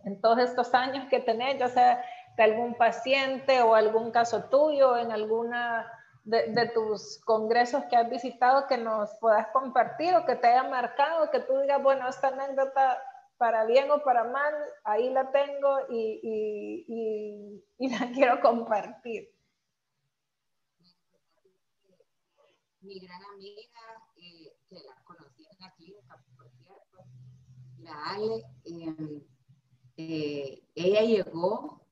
en 0.04 0.20
todos 0.20 0.38
estos 0.38 0.72
años 0.74 1.06
que 1.08 1.20
tenés, 1.20 1.58
ya 1.58 1.68
sea 1.68 2.04
de 2.36 2.42
algún 2.42 2.74
paciente 2.74 3.62
o 3.62 3.74
algún 3.74 4.10
caso 4.10 4.44
tuyo, 4.44 4.96
en 4.98 5.10
alguna 5.10 5.90
de, 6.26 6.70
tus 6.74 7.20
congresos 7.24 7.84
que 7.88 7.96
has 7.96 8.10
visitado 8.10 8.66
que 8.66 8.76
nos 8.76 9.10
puedas 9.20 9.46
compartir 9.48 10.14
o 10.14 10.26
que 10.26 10.36
te 10.36 10.48
haya 10.48 10.64
marcado, 10.64 11.30
que 11.30 11.40
tú 11.40 11.58
digas, 11.60 11.82
bueno, 11.82 12.08
esta 12.08 12.28
anécdota 12.28 13.02
para 13.38 13.64
bien 13.64 13.90
o 13.90 14.02
para 14.02 14.24
mal, 14.24 14.54
ahí 14.84 15.10
la 15.10 15.30
tengo 15.30 15.78
y 15.88 17.62
la 17.78 18.10
quiero 18.14 18.40
compartir. 18.40 19.36
mi 22.86 23.00
gran 23.00 23.22
amiga, 23.34 23.62
eh, 24.16 24.52
que 24.68 24.76
la 24.76 24.94
conocí 25.04 25.44
en 25.44 25.58
la 25.58 25.74
clínica, 25.74 26.24
por 26.36 26.48
cierto, 26.50 27.04
la 27.78 28.10
Ale, 28.10 28.44
em, 28.64 29.24
eh, 29.96 30.62
ella 30.74 31.02
llegó 31.02 31.85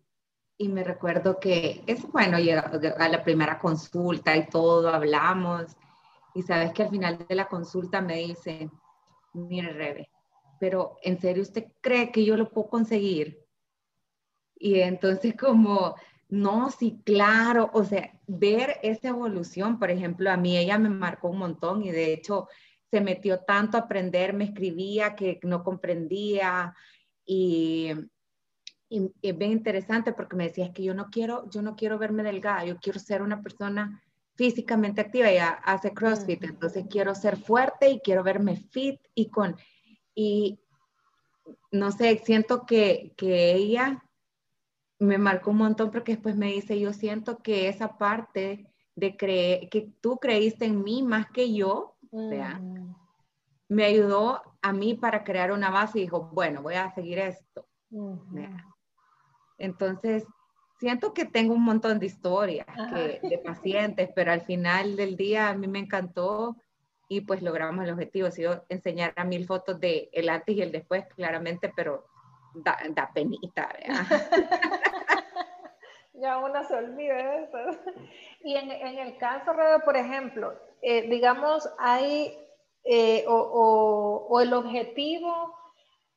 y 0.57 0.69
me 0.69 0.85
recuerdo 0.85 1.41
que 1.41 1.83
es 1.87 2.03
bueno, 2.11 2.37
a 2.37 3.09
la 3.09 3.25
primera 3.25 3.59
consulta 3.59 4.37
y 4.37 4.49
todo, 4.49 4.89
hablamos, 4.89 5.77
y 6.35 6.43
sabes 6.43 6.73
que 6.73 6.85
al 6.85 6.91
final 6.91 7.27
de 7.29 7.35
la 7.35 7.49
consulta 7.49 8.01
me 8.01 8.17
dice, 8.19 8.71
mire 9.33 9.73
Rebe, 9.73 10.11
pero 10.61 10.97
en 11.03 11.21
serio 11.21 11.43
usted 11.43 11.67
cree 11.81 12.13
que 12.13 12.25
yo 12.25 12.37
lo 12.37 12.51
puedo 12.51 12.69
conseguir? 12.69 13.41
Y 14.57 14.81
entonces 14.81 15.35
como 15.37 15.97
no, 16.29 16.71
sí, 16.71 17.01
claro, 17.05 17.71
o 17.73 17.85
sea, 17.85 18.13
ver 18.27 18.79
esa 18.83 19.09
evolución, 19.09 19.79
por 19.79 19.91
ejemplo, 19.91 20.31
a 20.31 20.37
mí 20.37 20.57
ella 20.57 20.79
me 20.79 20.89
marcó 20.89 21.29
un 21.29 21.39
montón 21.39 21.83
y 21.85 21.91
de 21.91 22.13
hecho 22.13 22.49
se 22.91 23.01
metió 23.01 23.41
tanto 23.41 23.77
a 23.77 23.81
aprender, 23.81 24.33
me 24.33 24.45
escribía 24.45 25.15
que 25.17 25.39
no 25.43 25.63
comprendía 25.63 26.75
y, 27.27 27.91
es 28.91 29.39
bien 29.39 29.53
interesante 29.53 30.13
porque 30.13 30.37
me 30.37 30.49
decía, 30.49 30.67
es 30.67 30.73
que 30.73 30.83
yo 30.83 30.95
no 30.95 31.11
quiero, 31.11 31.49
yo 31.51 31.63
no 31.63 31.77
quiero 31.77 31.99
verme 31.99 32.23
delgada, 32.23 32.65
yo 32.65 32.77
quiero 32.79 32.99
ser 32.99 33.23
una 33.23 33.43
persona 33.43 34.03
físicamente 34.35 35.01
activa, 35.01 35.31
ella 35.31 35.51
hace 35.65 35.93
CrossFit, 35.93 36.43
entonces 36.45 36.87
quiero 36.91 37.15
ser 37.15 37.37
fuerte 37.37 37.89
y 37.91 38.01
quiero 38.01 38.23
verme 38.23 38.57
fit 38.57 39.01
y 39.15 39.31
con, 39.31 39.57
y 40.15 40.61
no 41.71 41.93
sé, 41.93 42.21
siento 42.25 42.67
que, 42.67 43.13
que 43.17 43.53
ella 43.53 44.05
me 44.99 45.19
marcó 45.19 45.51
un 45.51 45.59
montón 45.59 45.91
porque 45.91 46.13
después 46.13 46.37
me 46.37 46.53
dice, 46.53 46.79
yo 46.79 46.93
siento 46.93 47.39
que 47.39 47.69
esa 47.69 47.99
parte 47.99 48.67
de 48.97 49.17
creer, 49.17 49.69
que 49.69 49.93
tú 50.01 50.19
creíste 50.19 50.67
en 50.67 50.83
mí 50.83 51.03
más 51.03 51.31
que 51.31 51.53
yo, 51.53 51.97
mm. 52.11 52.95
me 53.69 53.85
ayudó 53.85 54.43
a 54.63 54.73
mí 54.73 54.95
para 54.95 55.25
crear 55.25 55.53
una 55.53 55.71
base 55.71 55.99
y 55.99 56.03
dijo, 56.03 56.31
bueno, 56.33 56.63
voy 56.63 56.75
a 56.75 56.95
seguir 56.95 57.19
esto. 57.19 57.67
Entonces, 59.59 60.25
siento 60.79 61.15
que 61.15 61.25
tengo 61.25 61.55
un 61.55 61.65
montón 61.65 61.99
de 61.99 62.07
historias 62.07 62.67
de 63.23 63.41
pacientes, 63.45 64.11
pero 64.15 64.33
al 64.33 64.43
final 64.43 64.97
del 64.97 65.17
día 65.17 65.49
a 65.49 65.55
mí 65.55 65.67
me 65.67 65.79
encantó 65.79 66.57
y 67.09 67.21
pues 67.21 67.43
logramos 67.43 67.85
el 67.85 67.93
objetivo. 67.93 68.31
Si 68.31 68.43
yo 68.43 68.65
enseñar 68.69 69.13
a 69.17 69.25
mil 69.25 69.47
fotos 69.47 69.79
de 69.81 70.09
el 70.13 70.29
antes 70.29 70.57
y 70.57 70.63
el 70.63 70.73
después, 70.73 71.05
claramente, 71.15 71.73
pero 71.75 72.07
da, 72.55 72.79
da 72.91 73.11
penita, 73.13 73.69
ya 76.15 76.39
una 76.39 76.65
se 76.65 76.75
olvida 76.75 77.15
de 77.15 77.45
eso. 77.45 77.59
Y 78.43 78.57
en, 78.57 78.71
en 78.71 78.99
el 78.99 79.17
caso, 79.19 79.53
por 79.85 79.97
ejemplo, 79.97 80.55
eh, 80.83 81.09
digamos, 81.09 81.69
hay, 81.79 82.39
eh, 82.85 83.25
o, 83.27 83.35
o, 83.35 84.27
o, 84.29 84.41
el 84.41 84.53
objetivo, 84.53 85.55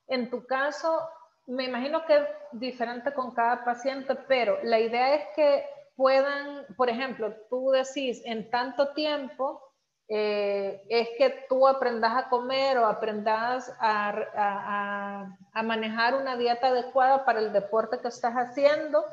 en 0.08 0.30
tu 0.30 0.46
caso, 0.46 1.00
me 1.48 1.64
imagino 1.64 2.06
que 2.06 2.18
es 2.18 2.24
diferente 2.52 3.14
con 3.14 3.34
cada 3.34 3.64
paciente, 3.64 4.16
pero 4.28 4.58
la 4.64 4.80
idea 4.80 5.16
es 5.16 5.24
que 5.36 5.66
puedan, 5.96 6.66
por 6.76 6.90
ejemplo, 6.90 7.34
tú 7.50 7.72
decís 7.72 8.22
en 8.26 8.50
tanto 8.50 8.94
tiempo, 8.94 9.64
eh, 10.10 10.86
es 10.90 11.10
que 11.18 11.46
tú 11.50 11.68
aprendas 11.68 12.16
a 12.16 12.30
comer 12.30 12.78
o 12.78 12.86
aprendas 12.86 13.74
a, 13.80 15.26
a, 15.54 15.64
manejar 15.64 16.16
una 16.16 16.38
dieta 16.38 16.68
adecuada 16.68 17.26
para 17.26 17.40
el 17.40 17.52
deporte 17.52 18.00
que 18.00 18.08
estás 18.08 18.34
haciendo. 18.36 19.04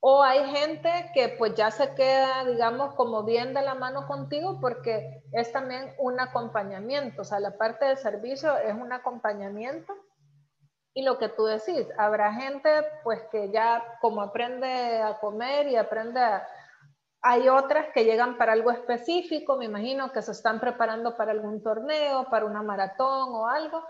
O 0.00 0.20
hay 0.20 0.44
gente 0.50 1.12
que 1.14 1.28
pues 1.38 1.54
ya 1.54 1.70
se 1.70 1.94
queda, 1.94 2.44
digamos, 2.44 2.94
como 2.94 3.22
bien 3.22 3.54
de 3.54 3.62
la 3.62 3.76
mano 3.76 4.08
contigo 4.08 4.58
porque 4.60 5.22
es 5.30 5.52
también 5.52 5.94
un 5.98 6.18
acompañamiento. 6.18 7.22
O 7.22 7.24
sea, 7.24 7.38
la 7.38 7.56
parte 7.56 7.84
del 7.84 7.98
servicio 7.98 8.56
es 8.58 8.74
un 8.74 8.92
acompañamiento. 8.92 9.94
Y 10.94 11.02
lo 11.02 11.18
que 11.18 11.28
tú 11.28 11.44
decís, 11.44 11.86
habrá 11.96 12.34
gente 12.34 12.68
pues 13.02 13.22
que 13.30 13.50
ya 13.50 13.82
como 14.00 14.20
aprende 14.20 15.00
a 15.00 15.18
comer 15.18 15.68
y 15.68 15.76
aprende 15.76 16.20
a, 16.20 16.46
hay 17.22 17.48
otras 17.48 17.86
que 17.94 18.04
llegan 18.04 18.36
para 18.36 18.52
algo 18.52 18.72
específico, 18.72 19.56
me 19.56 19.66
imagino 19.66 20.12
que 20.12 20.20
se 20.22 20.32
están 20.32 20.58
preparando 20.58 21.16
para 21.16 21.30
algún 21.30 21.62
torneo, 21.62 22.26
para 22.28 22.44
una 22.46 22.62
maratón 22.62 23.28
o 23.32 23.46
algo. 23.46 23.82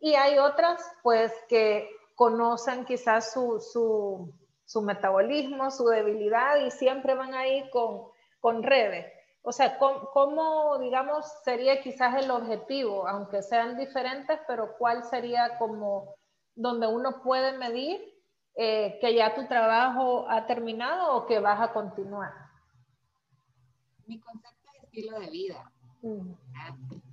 Y 0.00 0.14
hay 0.14 0.38
otras, 0.38 0.82
pues, 1.02 1.32
que 1.48 1.88
conocen 2.16 2.84
quizás 2.84 3.32
su, 3.32 3.60
su, 3.60 4.34
su 4.64 4.82
metabolismo, 4.82 5.70
su 5.70 5.86
debilidad 5.86 6.56
y 6.56 6.72
siempre 6.72 7.14
van 7.14 7.32
ahí 7.34 7.70
con, 7.70 8.08
con 8.40 8.62
redes. 8.64 9.06
O 9.42 9.52
sea, 9.52 9.78
¿cómo, 9.78 10.76
digamos, 10.78 11.26
sería 11.44 11.80
quizás 11.80 12.22
el 12.22 12.30
objetivo, 12.30 13.06
aunque 13.06 13.40
sean 13.42 13.76
diferentes, 13.76 14.38
pero 14.48 14.76
cuál 14.76 15.04
sería 15.04 15.56
como 15.58 16.14
donde 16.60 16.86
uno 16.86 17.22
puede 17.22 17.56
medir 17.56 18.00
eh, 18.54 18.98
que 19.00 19.14
ya 19.14 19.34
tu 19.34 19.46
trabajo 19.46 20.28
ha 20.28 20.46
terminado 20.46 21.16
o 21.16 21.26
que 21.26 21.38
vas 21.38 21.60
a 21.60 21.72
continuar? 21.72 22.50
mi 24.10 24.18
concepto 24.18 24.68
es 24.74 24.84
estilo 24.84 25.20
de 25.20 25.30
vida. 25.30 25.72
Mm. 26.02 26.32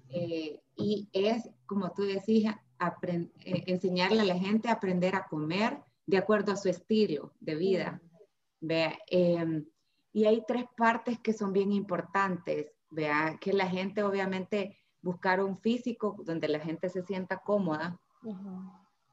Eh, 0.09 0.59
y 0.75 1.07
es, 1.13 1.47
como 1.67 1.91
tú 1.91 2.01
decías, 2.03 2.55
eh, 3.03 3.63
enseñarle 3.67 4.21
a 4.21 4.25
la 4.25 4.37
gente 4.37 4.67
a 4.67 4.73
aprender 4.73 5.15
a 5.15 5.27
comer 5.27 5.77
de 6.07 6.17
acuerdo 6.17 6.51
a 6.51 6.55
su 6.55 6.69
estilo 6.69 7.33
de 7.39 7.55
vida. 7.55 8.01
Mm. 8.61 8.71
Em, 9.11 9.65
y 10.11 10.25
hay 10.25 10.43
tres 10.47 10.65
partes 10.75 11.19
que 11.19 11.33
son 11.33 11.53
bien 11.53 11.71
importantes. 11.71 12.71
Vea, 12.89 13.37
que 13.39 13.53
la 13.53 13.67
gente 13.67 14.01
obviamente 14.01 14.79
buscar 15.01 15.43
un 15.43 15.59
físico 15.59 16.15
donde 16.25 16.47
la 16.47 16.59
gente 16.59 16.89
se 16.89 17.03
sienta 17.03 17.37
cómoda, 17.37 17.99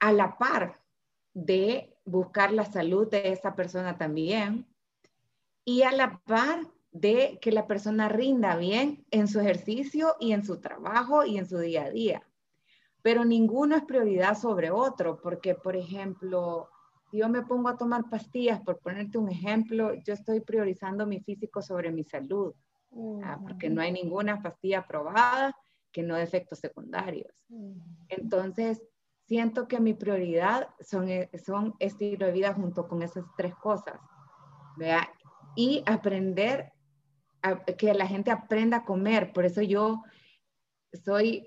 a 0.05 0.13
la 0.13 0.37
par 0.37 0.83
de 1.33 1.97
buscar 2.05 2.53
la 2.53 2.67
salud 2.67 3.09
de 3.09 3.33
esa 3.33 3.55
persona 3.57 3.97
también, 3.97 4.67
y 5.65 5.81
a 5.81 5.93
la 5.93 6.21
par 6.27 6.61
de 6.93 7.39
que 7.41 7.51
la 7.51 7.67
persona 7.67 8.11
rinda 8.11 8.55
bien 8.57 9.07
en 9.11 9.29
su 9.29 9.41
ejercicio 9.41 10.15
y 10.21 10.33
en 10.33 10.45
su 10.45 10.61
trabajo 10.61 11.25
y 11.25 11.39
en 11.39 11.47
su 11.47 11.59
día 11.59 11.85
a 11.85 11.91
día. 11.91 12.23
Pero 13.01 13.25
ninguno 13.25 13.77
es 13.77 13.85
prioridad 13.85 14.37
sobre 14.37 14.71
otro, 14.71 15.17
porque, 15.23 15.55
por 15.55 15.75
ejemplo, 15.75 16.69
si 17.11 17.17
yo 17.19 17.31
me 17.31 17.41
pongo 17.41 17.71
a 17.71 17.79
tomar 17.79 18.11
pastillas, 18.11 18.61
por 18.61 18.81
ponerte 18.81 19.17
un 19.17 19.31
ejemplo, 19.31 19.95
yo 19.95 20.13
estoy 20.13 20.41
priorizando 20.41 21.07
mi 21.07 21.21
físico 21.21 21.63
sobre 21.63 21.91
mi 21.91 22.05
salud, 22.05 22.53
¿ah? 23.23 23.41
porque 23.43 23.71
no 23.71 23.81
hay 23.81 23.91
ninguna 23.91 24.43
pastilla 24.43 24.87
probada 24.87 25.57
que 25.91 26.03
no 26.03 26.15
de 26.15 26.25
efectos 26.25 26.59
secundarios. 26.59 27.33
Entonces, 28.09 28.83
siento 29.27 29.69
que 29.69 29.81
mi 29.81 29.95
prioridad 29.95 30.69
son, 30.81 31.09
eh, 31.09 31.31
son 31.45 31.75
estilo 31.79 32.27
de 32.27 32.33
vida 32.33 32.55
junto 32.55 32.87
con 32.89 33.03
esas 33.03 33.25
tres 33.37 33.55
cosas. 33.55 33.99
¿vea? 34.77 35.09
Y 35.57 35.83
aprender 35.87 36.73
que 37.79 37.93
la 37.95 38.07
gente 38.07 38.31
aprenda 38.31 38.79
a 38.79 38.85
comer. 38.85 39.33
Por 39.33 39.45
eso 39.45 39.63
yo 39.63 40.03
soy, 41.05 41.47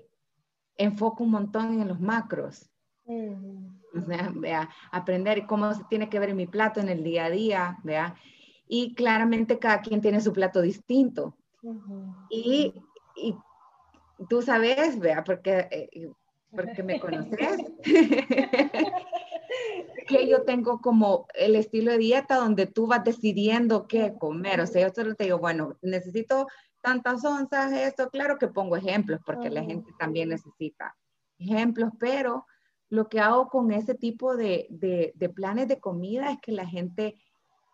enfoco 0.76 1.24
un 1.24 1.32
montón 1.32 1.80
en 1.80 1.88
los 1.88 2.00
macros. 2.00 2.70
O 3.06 4.00
sea, 4.06 4.30
vea, 4.34 4.68
aprender 4.92 5.46
cómo 5.46 5.72
se 5.72 5.82
tiene 5.84 6.08
que 6.08 6.18
ver 6.18 6.30
en 6.30 6.36
mi 6.36 6.46
plato 6.46 6.80
en 6.80 6.88
el 6.88 7.02
día 7.02 7.26
a 7.26 7.30
día, 7.30 7.78
vea. 7.82 8.14
Y 8.66 8.94
claramente 8.94 9.58
cada 9.58 9.80
quien 9.80 10.00
tiene 10.00 10.20
su 10.20 10.32
plato 10.32 10.60
distinto. 10.60 11.36
y, 12.30 12.74
y, 13.16 13.34
tú 14.28 14.42
sabes, 14.42 14.98
vea, 14.98 15.24
porque, 15.24 15.68
eh, 15.70 16.12
porque 16.50 16.82
me 16.82 17.00
conoces. 17.00 17.58
que 20.06 20.26
yo 20.26 20.42
tengo 20.42 20.80
como 20.80 21.26
el 21.34 21.54
estilo 21.54 21.92
de 21.92 21.98
dieta 21.98 22.36
donde 22.36 22.66
tú 22.66 22.86
vas 22.86 23.04
decidiendo 23.04 23.86
qué 23.86 24.14
comer. 24.18 24.60
O 24.60 24.66
sea, 24.66 24.88
yo 24.88 24.94
solo 24.94 25.14
te 25.14 25.24
digo, 25.24 25.38
bueno, 25.38 25.76
necesito 25.82 26.46
tantas 26.80 27.24
onzas, 27.24 27.72
esto, 27.72 28.08
claro 28.08 28.38
que 28.38 28.48
pongo 28.48 28.76
ejemplos 28.76 29.20
porque 29.24 29.50
la 29.50 29.62
gente 29.62 29.92
también 29.98 30.30
necesita 30.30 30.96
ejemplos, 31.38 31.92
pero 31.98 32.46
lo 32.88 33.08
que 33.08 33.20
hago 33.20 33.48
con 33.48 33.70
ese 33.72 33.94
tipo 33.94 34.36
de, 34.36 34.66
de, 34.70 35.12
de, 35.14 35.28
planes 35.28 35.68
de 35.68 35.80
comida 35.80 36.30
es 36.32 36.38
que 36.40 36.52
la 36.52 36.66
gente 36.66 37.20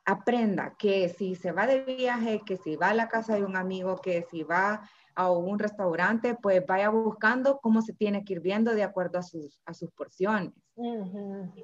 aprenda 0.05 0.75
que 0.77 1.09
si 1.09 1.35
se 1.35 1.53
va 1.53 1.67
de 1.67 1.83
viaje, 1.83 2.43
que 2.45 2.57
si 2.57 2.77
va 2.77 2.89
a 2.89 2.95
la 2.95 3.09
casa 3.09 3.37
de 3.37 3.45
un 3.45 3.57
amigo, 3.57 4.01
que 4.01 4.23
si 4.31 4.43
va 4.43 4.89
a 5.15 5.31
un 5.31 5.59
restaurante, 5.59 6.37
pues 6.41 6.65
vaya 6.67 6.89
buscando 6.89 7.59
cómo 7.61 7.83
se 7.83 7.93
tiene 7.93 8.25
que 8.25 8.35
ir 8.35 8.41
viendo 8.41 8.75
de 8.75 8.83
acuerdo 8.83 9.19
a 9.19 9.23
sus, 9.23 9.61
a 9.65 9.75
sus 9.75 9.91
porciones. 9.93 10.53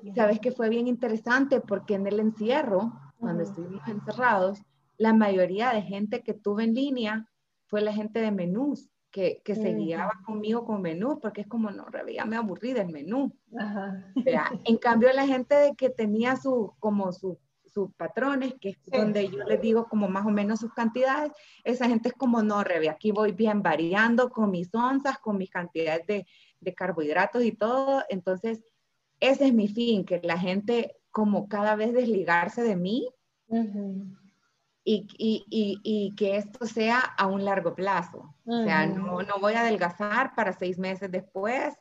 Y 0.03 0.13
sabes 0.13 0.39
que 0.39 0.53
fue 0.53 0.69
bien 0.69 0.87
interesante 0.87 1.61
porque 1.61 1.95
en 1.95 2.07
el 2.07 2.21
encierro, 2.21 2.93
cuando 3.19 3.43
estuvimos 3.43 3.87
encerrados, 3.89 4.63
la 4.97 5.13
mayoría 5.15 5.73
de 5.73 5.83
gente 5.83 6.23
que 6.23 6.35
tuve 6.35 6.65
en 6.65 6.75
línea 6.75 7.27
fue 7.67 7.81
la 7.81 7.93
gente 7.93 8.21
de 8.21 8.31
menús, 8.31 8.91
que, 9.11 9.43
que 9.45 9.57
se 9.57 9.75
guiaba 9.75 10.13
conmigo 10.25 10.65
con 10.65 10.83
menú, 10.83 11.19
porque 11.21 11.41
es 11.41 11.49
como, 11.49 11.71
no, 11.71 11.87
ya 12.13 12.25
me 12.25 12.37
aburrí 12.37 12.73
del 12.73 12.91
menú. 12.91 13.33
En 14.65 14.77
cambio, 14.77 15.13
la 15.13 15.27
gente 15.27 15.55
de 15.57 15.75
que 15.75 15.91
tenía 15.91 16.37
su, 16.37 16.75
como 16.79 17.13
su 17.13 17.39
sus 17.73 17.93
patrones, 17.95 18.55
que 18.61 18.71
es 18.71 18.79
donde 18.87 19.29
yo 19.29 19.45
les 19.45 19.61
digo 19.61 19.89
como 19.89 20.09
más 20.09 20.27
o 20.27 20.31
menos 20.31 20.61
sus 20.61 20.73
cantidades, 20.75 21.33
esa 21.65 21.89
gente 21.89 22.09
es 22.09 22.15
como, 22.15 22.43
no, 22.43 22.63
Rebe, 22.65 22.89
aquí 22.89 23.13
voy 23.13 23.33
bien 23.33 23.63
variando 23.63 24.31
con 24.31 24.51
mis 24.51 24.75
onzas, 24.75 25.19
con 25.19 25.39
mis 25.39 25.51
cantidades 25.51 26.07
de, 26.07 26.27
de 26.61 26.75
carbohidratos 26.75 27.45
y 27.45 27.53
todo, 27.53 28.03
entonces 28.09 28.63
ese 29.21 29.47
es 29.47 29.55
mi 29.55 29.69
fin, 29.69 30.05
que 30.05 30.21
la 30.23 30.39
gente 30.39 30.97
como 31.11 31.49
cada 31.49 31.77
vez 31.77 31.93
desligarse 31.93 32.63
de 32.63 32.77
mí 32.77 33.09
y, 34.85 35.07
y, 35.19 35.45
y, 35.51 35.81
y, 35.83 36.15
que 36.15 36.37
esto 36.37 36.67
sea 36.67 37.01
a 37.01 37.27
un 37.27 37.45
largo 37.45 37.75
plazo. 37.75 38.35
O 38.47 38.63
sea, 38.65 38.87
no, 38.87 39.23
no 39.23 39.39
voy 39.41 39.55
a 39.55 39.61
adelgazar 39.61 40.35
para 40.35 40.53
seis 40.53 40.79
meses 40.79 41.11
después 41.11 41.75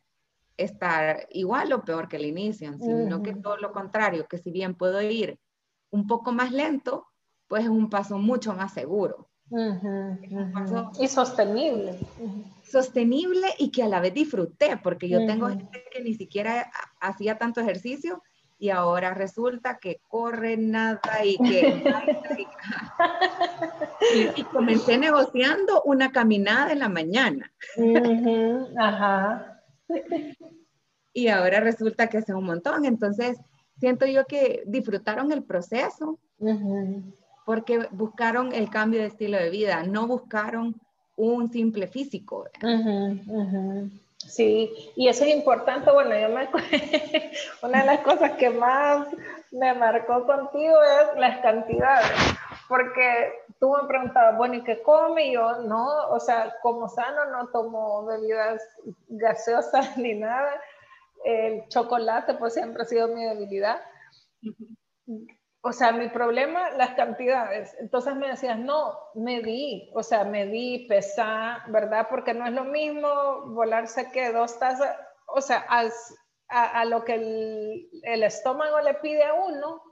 estar 0.57 1.27
igual 1.31 1.71
o 1.71 1.83
peor 1.83 2.07
que 2.09 2.17
el 2.17 2.25
inicio, 2.25 2.77
sino 2.77 3.23
que 3.23 3.33
todo 3.35 3.57
lo 3.57 3.71
contrario, 3.71 4.27
que 4.27 4.37
si 4.37 4.51
bien 4.51 4.75
puedo 4.75 5.01
ir 5.01 5.39
un 5.91 6.07
poco 6.07 6.31
más 6.31 6.51
lento, 6.51 7.07
pues 7.47 7.63
es 7.63 7.69
un 7.69 7.89
paso 7.89 8.17
mucho 8.17 8.53
más 8.53 8.73
seguro. 8.73 9.29
y 10.99 11.07
sostenible. 11.07 11.99
Sostenible 12.63 13.47
y 13.57 13.71
que 13.71 13.83
a 13.83 13.87
la 13.87 13.99
vez 13.99 14.13
disfruté, 14.13 14.77
porque 14.77 15.09
yo 15.09 15.25
tengo 15.25 15.47
gente 15.47 15.83
que 15.91 16.03
ni 16.03 16.13
siquiera 16.13 16.71
hacía 17.01 17.37
tanto 17.37 17.61
ejercicio 17.61 18.21
y 18.59 18.69
ahora 18.69 19.13
resulta 19.13 19.79
que 19.79 20.01
corre 20.07 20.57
nada 20.57 20.99
y 21.23 21.37
que... 21.37 21.83
y, 24.35 24.43
comencé 24.43 24.97
negociando 24.97 25.81
una 25.83 26.11
caminada 26.11 26.73
en 26.73 26.79
la 26.79 26.89
mañana. 26.89 27.51
Ajá. 28.77 29.63
y 31.13 31.29
ahora 31.29 31.61
resulta 31.61 32.07
que 32.07 32.17
hace 32.17 32.33
un 32.33 32.43
montón. 32.43 32.85
Entonces, 32.85 33.39
siento 33.79 34.05
yo 34.05 34.25
que 34.25 34.63
disfrutaron 34.65 35.31
el 35.31 35.43
proceso 35.43 36.19
porque 37.45 37.87
buscaron 37.91 38.53
el 38.53 38.69
cambio 38.69 39.01
de 39.01 39.07
estilo 39.07 39.37
de 39.37 39.49
vida, 39.49 39.83
no 39.83 40.07
buscaron 40.07 40.79
un 41.15 41.51
simple 41.51 41.87
físico. 41.87 42.45
Sí, 44.17 44.91
y 44.95 45.07
eso 45.07 45.23
es 45.23 45.35
importante. 45.35 45.91
Bueno, 45.91 46.11
yo 46.19 46.29
me 46.29 46.47
una 47.63 47.79
de 47.79 47.85
las 47.85 47.99
cosas 48.01 48.33
que 48.33 48.49
más 48.49 49.07
me 49.51 49.73
marcó 49.73 50.25
contigo 50.25 50.75
es 50.83 51.19
las 51.19 51.39
cantidades, 51.39 52.11
porque 52.67 53.33
tú 53.59 53.75
me 53.81 53.87
preguntabas, 53.87 54.37
bueno, 54.37 54.55
¿y 54.55 54.63
qué 54.63 54.81
come? 54.83 55.29
Y 55.29 55.33
yo, 55.33 55.63
no, 55.63 56.09
o 56.09 56.19
sea, 56.19 56.53
como 56.61 56.87
sano 56.87 57.25
no 57.31 57.47
tomo 57.47 58.05
bebidas 58.05 58.61
gaseosas 59.07 59.97
ni 59.97 60.13
nada 60.13 60.51
el 61.23 61.67
chocolate 61.67 62.35
pues 62.35 62.53
siempre 62.53 62.83
ha 62.83 62.85
sido 62.85 63.07
mi 63.09 63.23
debilidad. 63.23 63.81
O 65.61 65.73
sea, 65.73 65.91
mi 65.91 66.07
problema, 66.07 66.69
las 66.71 66.91
cantidades. 66.91 67.75
Entonces 67.79 68.15
me 68.15 68.29
decías, 68.29 68.57
no, 68.57 68.97
medí, 69.15 69.91
o 69.93 70.03
sea, 70.03 70.23
medí, 70.23 70.87
pesá, 70.87 71.65
¿verdad? 71.67 72.07
Porque 72.09 72.33
no 72.33 72.45
es 72.45 72.53
lo 72.53 72.63
mismo 72.63 73.09
volarse 73.47 74.09
que 74.11 74.31
dos 74.31 74.57
tazas, 74.57 74.95
o 75.27 75.41
sea, 75.41 75.65
a, 76.47 76.85
lo 76.85 77.03
que 77.03 77.15
el, 77.15 77.89
el, 78.03 78.23
estómago 78.23 78.79
le 78.79 78.93
pide 78.95 79.23
a 79.23 79.33
uno, 79.33 79.83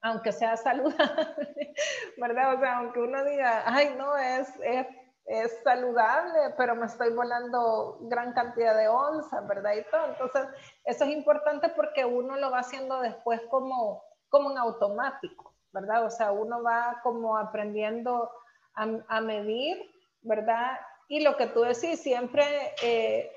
aunque 0.00 0.32
sea 0.32 0.56
saludable, 0.56 0.96
¿verdad? 2.16 2.54
O 2.54 2.60
sea, 2.60 2.78
aunque 2.78 3.00
uno 3.00 3.24
diga, 3.24 3.62
ay, 3.66 3.94
no, 3.98 4.16
es, 4.16 4.48
es, 4.62 4.86
es, 5.26 5.60
saludable, 5.62 6.54
pero 6.56 6.74
me 6.74 6.86
estoy 6.86 7.12
volando 7.12 7.98
gran 8.02 8.32
cantidad 8.32 8.76
de 8.76 8.88
onzas, 8.88 9.46
¿verdad? 9.46 9.74
Y 9.74 9.84
todo. 9.90 10.06
Entonces, 10.06 10.46
eso 10.84 11.04
es 11.04 11.10
importante 11.10 11.68
porque 11.70 12.04
uno 12.04 12.36
lo 12.36 12.50
va 12.50 12.60
haciendo 12.60 13.00
después 13.00 13.40
como, 13.50 14.02
como 14.28 14.50
en 14.50 14.58
automático, 14.58 15.54
¿verdad? 15.72 16.04
O 16.04 16.10
sea, 16.10 16.32
uno 16.32 16.62
va 16.62 17.00
como 17.02 17.36
aprendiendo 17.36 18.30
a, 18.74 18.88
a 19.08 19.20
medir, 19.20 19.90
¿verdad? 20.22 20.78
Y 21.08 21.20
lo 21.22 21.36
que 21.36 21.46
tú 21.46 21.62
decís, 21.62 22.00
siempre... 22.00 22.74
Eh, 22.82 23.30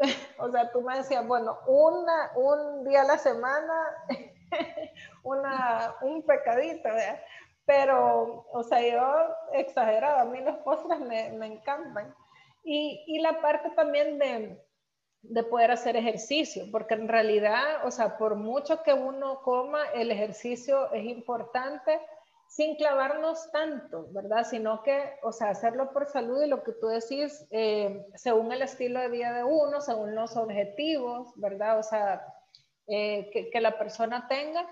o 0.38 0.48
sea, 0.50 0.70
tú 0.70 0.80
me 0.82 0.96
decías, 0.96 1.26
bueno, 1.26 1.58
una, 1.66 2.30
un 2.36 2.84
día 2.84 3.02
a 3.02 3.04
la 3.04 3.18
semana 3.18 3.74
una, 5.22 5.94
un 6.00 6.22
pecadito, 6.22 6.88
pero, 7.68 8.46
o 8.50 8.62
sea, 8.62 8.80
yo 8.80 9.36
exagerado, 9.52 10.20
a 10.20 10.24
mí 10.24 10.40
los 10.40 10.56
postres 10.60 11.00
me, 11.00 11.32
me 11.32 11.48
encantan. 11.48 12.14
Y, 12.64 13.04
y, 13.06 13.20
la 13.20 13.42
parte 13.42 13.68
también 13.76 14.18
de, 14.18 14.58
de 15.20 15.42
poder 15.44 15.70
hacer 15.72 15.94
ejercicio, 15.94 16.64
porque 16.72 16.94
en 16.94 17.08
realidad, 17.08 17.84
o 17.84 17.90
sea, 17.90 18.16
por 18.16 18.36
mucho 18.36 18.82
que 18.82 18.94
uno 18.94 19.42
coma, 19.42 19.84
el 19.94 20.10
ejercicio 20.10 20.90
es 20.92 21.04
importante 21.04 22.00
sin 22.48 22.76
clavarnos 22.76 23.52
tanto, 23.52 24.06
¿verdad? 24.12 24.46
Sino 24.48 24.82
que, 24.82 25.18
o 25.22 25.30
sea, 25.30 25.50
hacerlo 25.50 25.92
por 25.92 26.06
salud 26.06 26.42
y 26.42 26.48
lo 26.48 26.62
que 26.62 26.72
tú 26.72 26.86
decís, 26.86 27.46
eh, 27.50 28.06
según 28.14 28.50
el 28.50 28.62
estilo 28.62 28.98
de 28.98 29.10
vida 29.10 29.34
de 29.34 29.44
uno, 29.44 29.82
según 29.82 30.14
los 30.14 30.38
objetivos, 30.38 31.34
¿verdad? 31.36 31.78
O 31.78 31.82
sea, 31.82 32.26
eh, 32.86 33.28
que, 33.30 33.50
que, 33.50 33.60
la 33.60 33.78
persona 33.78 34.26
tenga 34.26 34.66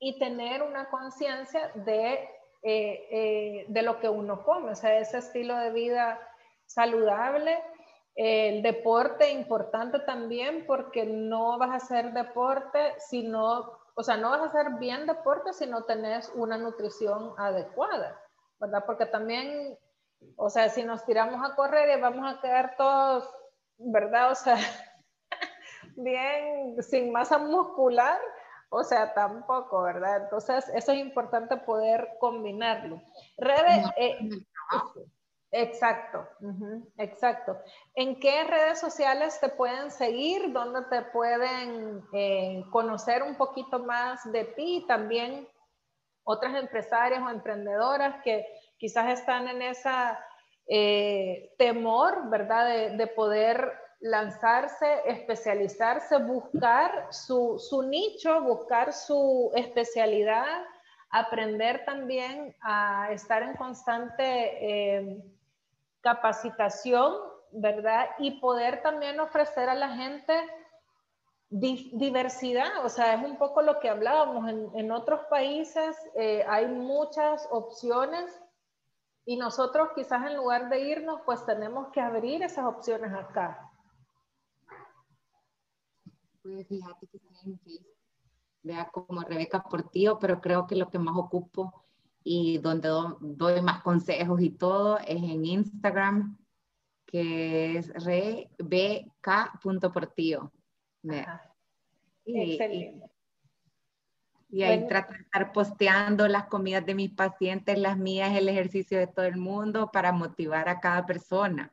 y 0.00 0.18
tener 0.18 0.62
una 0.62 0.88
conciencia 0.90 1.70
de, 1.74 2.12
eh, 2.62 3.08
eh, 3.10 3.66
de 3.68 3.82
lo 3.82 3.98
que 4.00 4.08
uno 4.08 4.44
come, 4.44 4.72
o 4.72 4.74
sea, 4.74 4.98
ese 4.98 5.18
estilo 5.18 5.56
de 5.56 5.70
vida 5.70 6.18
saludable. 6.66 7.58
El 8.14 8.62
deporte 8.62 9.30
importante 9.30 10.00
también 10.00 10.66
porque 10.66 11.04
no 11.04 11.56
vas 11.58 11.70
a 11.70 11.76
hacer 11.76 12.12
deporte 12.12 12.94
si 12.98 13.22
no, 13.22 13.78
o 13.94 14.02
sea, 14.02 14.16
no 14.16 14.30
vas 14.30 14.40
a 14.40 14.46
hacer 14.46 14.72
bien 14.78 15.06
deporte 15.06 15.52
si 15.52 15.66
no 15.66 15.84
tenés 15.84 16.30
una 16.34 16.58
nutrición 16.58 17.34
adecuada, 17.38 18.20
¿verdad? 18.58 18.82
Porque 18.86 19.06
también, 19.06 19.78
o 20.36 20.50
sea, 20.50 20.68
si 20.68 20.82
nos 20.82 21.04
tiramos 21.04 21.48
a 21.48 21.54
correr 21.54 21.96
y 21.96 22.00
vamos 22.00 22.26
a 22.26 22.40
quedar 22.40 22.74
todos, 22.76 23.32
¿verdad? 23.78 24.32
O 24.32 24.34
sea, 24.34 24.56
bien 25.96 26.82
sin 26.82 27.12
masa 27.12 27.38
muscular, 27.38 28.18
o 28.70 28.84
sea, 28.84 29.14
tampoco, 29.14 29.82
¿verdad? 29.82 30.24
Entonces, 30.24 30.68
eso 30.74 30.92
es 30.92 30.98
importante 30.98 31.56
poder 31.56 32.16
combinarlo. 32.20 33.02
Rebe, 33.38 33.84
eh, 33.96 34.18
exacto, 35.50 36.28
exacto. 36.98 37.58
¿En 37.94 38.20
qué 38.20 38.44
redes 38.44 38.78
sociales 38.78 39.40
te 39.40 39.48
pueden 39.48 39.90
seguir? 39.90 40.52
¿Dónde 40.52 40.82
te 40.90 41.02
pueden 41.02 42.04
eh, 42.12 42.64
conocer 42.70 43.22
un 43.22 43.36
poquito 43.36 43.78
más 43.78 44.30
de 44.30 44.44
ti? 44.44 44.84
También 44.86 45.48
otras 46.24 46.54
empresarias 46.54 47.22
o 47.22 47.30
emprendedoras 47.30 48.22
que 48.22 48.46
quizás 48.76 49.18
están 49.18 49.48
en 49.48 49.62
esa 49.62 50.18
eh, 50.66 51.54
temor, 51.56 52.28
¿verdad? 52.28 52.66
De, 52.66 52.96
de 52.98 53.06
poder 53.06 53.87
lanzarse, 54.00 55.02
especializarse, 55.06 56.18
buscar 56.18 57.08
su, 57.10 57.58
nicho, 57.88 58.40
buscar 58.42 58.92
su 58.92 59.50
especialidad, 59.54 60.64
aprender 61.10 61.84
también 61.84 62.54
a 62.60 63.10
estar 63.10 63.42
en 63.42 63.56
constante 63.56 64.24
eh, 64.24 65.24
capacitación, 66.00 67.14
¿verdad? 67.52 68.06
Y 68.18 68.40
poder 68.40 68.82
también 68.82 69.18
ofrecer 69.20 69.68
a 69.68 69.74
la 69.74 69.90
gente 69.96 70.34
diversidad, 71.50 72.84
o 72.84 72.90
sea, 72.90 73.14
es 73.14 73.24
un 73.24 73.38
poco 73.38 73.62
lo 73.62 73.80
que 73.80 73.88
hablábamos, 73.88 74.50
en, 74.50 74.92
otros 74.92 75.22
países 75.30 75.96
eh, 76.14 76.44
hay 76.46 76.66
muchas 76.66 77.48
opciones 77.50 78.38
y 79.24 79.38
nosotros 79.38 79.88
quizás 79.94 80.26
en 80.26 80.36
lugar 80.36 80.68
de 80.68 80.80
irnos, 80.80 81.22
pues 81.24 81.46
tenemos 81.46 81.88
que 81.88 82.02
abrir 82.02 82.42
esas 82.42 82.66
opciones 82.66 83.14
acá 83.14 83.67
fíjate 86.68 87.06
que 87.06 87.18
en 87.44 87.60
vea 88.62 88.88
como 88.90 89.20
Rebeca 89.22 89.62
Portillo, 89.62 90.18
pero 90.18 90.40
creo 90.40 90.66
que 90.66 90.74
lo 90.76 90.88
que 90.90 90.98
más 90.98 91.16
ocupo 91.16 91.84
y 92.24 92.58
donde 92.58 92.88
doy 93.20 93.62
más 93.62 93.82
consejos 93.82 94.40
y 94.40 94.50
todo 94.50 94.98
es 94.98 95.22
en 95.22 95.44
Instagram, 95.44 96.36
que 97.06 97.78
es 97.78 97.92
rebk.portillo. 98.04 100.50
Y, 102.24 102.58
y, 104.50 104.62
ahí 104.62 104.86
trato 104.86 105.14
de 105.14 105.20
estar 105.20 105.52
posteando 105.52 106.28
las 106.28 106.48
comidas 106.48 106.84
de 106.84 106.94
mis 106.94 107.12
pacientes, 107.12 107.78
las 107.78 107.96
mías, 107.96 108.36
el 108.36 108.46
ejercicio 108.48 108.98
de 108.98 109.06
todo 109.06 109.24
el 109.24 109.38
mundo 109.38 109.90
para 109.90 110.12
motivar 110.12 110.68
a 110.68 110.80
cada 110.80 111.06
persona. 111.06 111.72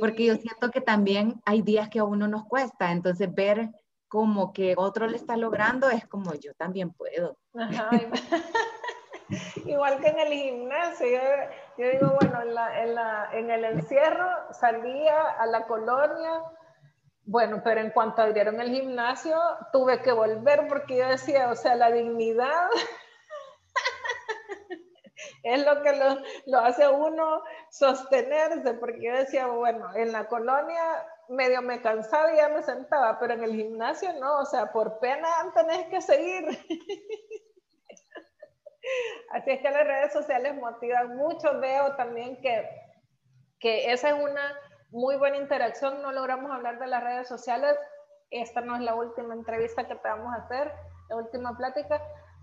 Porque 0.00 0.26
yo 0.26 0.34
siento 0.36 0.70
que 0.70 0.80
también 0.80 1.40
hay 1.44 1.62
días 1.62 1.88
que 1.88 2.00
a 2.00 2.04
uno 2.04 2.28
nos 2.28 2.44
cuesta, 2.46 2.92
entonces 2.92 3.32
ver 3.32 3.70
como 4.10 4.52
que 4.52 4.74
otro 4.76 5.06
le 5.06 5.16
está 5.16 5.36
logrando 5.36 5.88
es 5.88 6.04
como 6.08 6.34
yo 6.34 6.52
también 6.54 6.92
puedo. 6.92 7.38
Igual 9.64 10.00
que 10.00 10.08
en 10.08 10.18
el 10.18 10.32
gimnasio, 10.32 11.20
yo, 11.78 11.88
digo, 11.88 12.18
bueno, 12.20 12.42
en, 12.42 12.52
la, 12.52 12.82
en, 12.82 12.94
la, 12.96 13.30
en, 13.32 13.50
el 13.52 13.64
encierro 13.64 14.28
salía 14.52 15.30
a 15.38 15.46
la 15.46 15.68
colonia, 15.68 16.42
bueno, 17.22 17.60
pero 17.62 17.80
en 17.80 17.90
cuanto 17.90 18.22
abrieron 18.22 18.60
el 18.60 18.70
gimnasio, 18.70 19.38
tuve 19.72 20.02
que 20.02 20.10
volver 20.10 20.66
porque 20.66 20.96
yo 20.96 21.06
decía, 21.06 21.48
o 21.48 21.54
sea, 21.54 21.76
la 21.76 21.92
dignidad 21.92 22.68
es 25.44 25.64
lo 25.64 25.82
que 25.82 25.96
lo, 25.96 26.18
lo 26.46 26.58
hace 26.58 26.88
uno 26.88 27.44
sostenerse, 27.70 28.74
porque 28.74 29.04
yo 29.04 29.14
decía, 29.14 29.46
bueno, 29.46 29.94
en 29.94 30.10
la 30.10 30.26
colonia 30.26 30.82
medio 31.30 31.62
me 31.62 31.80
cansaba 31.80 32.32
y 32.32 32.36
ya 32.36 32.48
me 32.48 32.62
sentaba, 32.62 33.18
pero 33.18 33.34
en 33.34 33.44
el 33.44 33.54
gimnasio 33.54 34.12
no, 34.14 34.40
o 34.40 34.44
sea, 34.44 34.72
por 34.72 34.98
pena 34.98 35.28
tenés 35.54 35.86
que 35.86 36.00
seguir. 36.00 36.44
Así 39.30 39.50
es 39.50 39.60
que 39.60 39.70
las 39.70 39.86
redes 39.86 40.12
sociales 40.12 40.56
motivan 40.56 41.16
mucho. 41.16 41.60
Veo 41.60 41.94
también 41.96 42.40
que, 42.40 42.68
que 43.60 43.92
esa 43.92 44.08
es 44.08 44.14
una 44.14 44.58
muy 44.90 45.16
buena 45.16 45.36
interacción. 45.36 46.02
No 46.02 46.12
logramos 46.12 46.50
hablar 46.50 46.78
de 46.80 46.88
las 46.88 47.02
redes 47.02 47.28
sociales. 47.28 47.76
Esta 48.30 48.60
no 48.60 48.74
es 48.76 48.82
la 48.82 48.94
última 48.94 49.34
entrevista 49.34 49.86
que 49.86 49.94
te 49.94 50.08
vamos 50.08 50.34
a 50.34 50.42
hacer, 50.44 50.72
la 51.08 51.16
última 51.16 51.56
plática, 51.56 52.00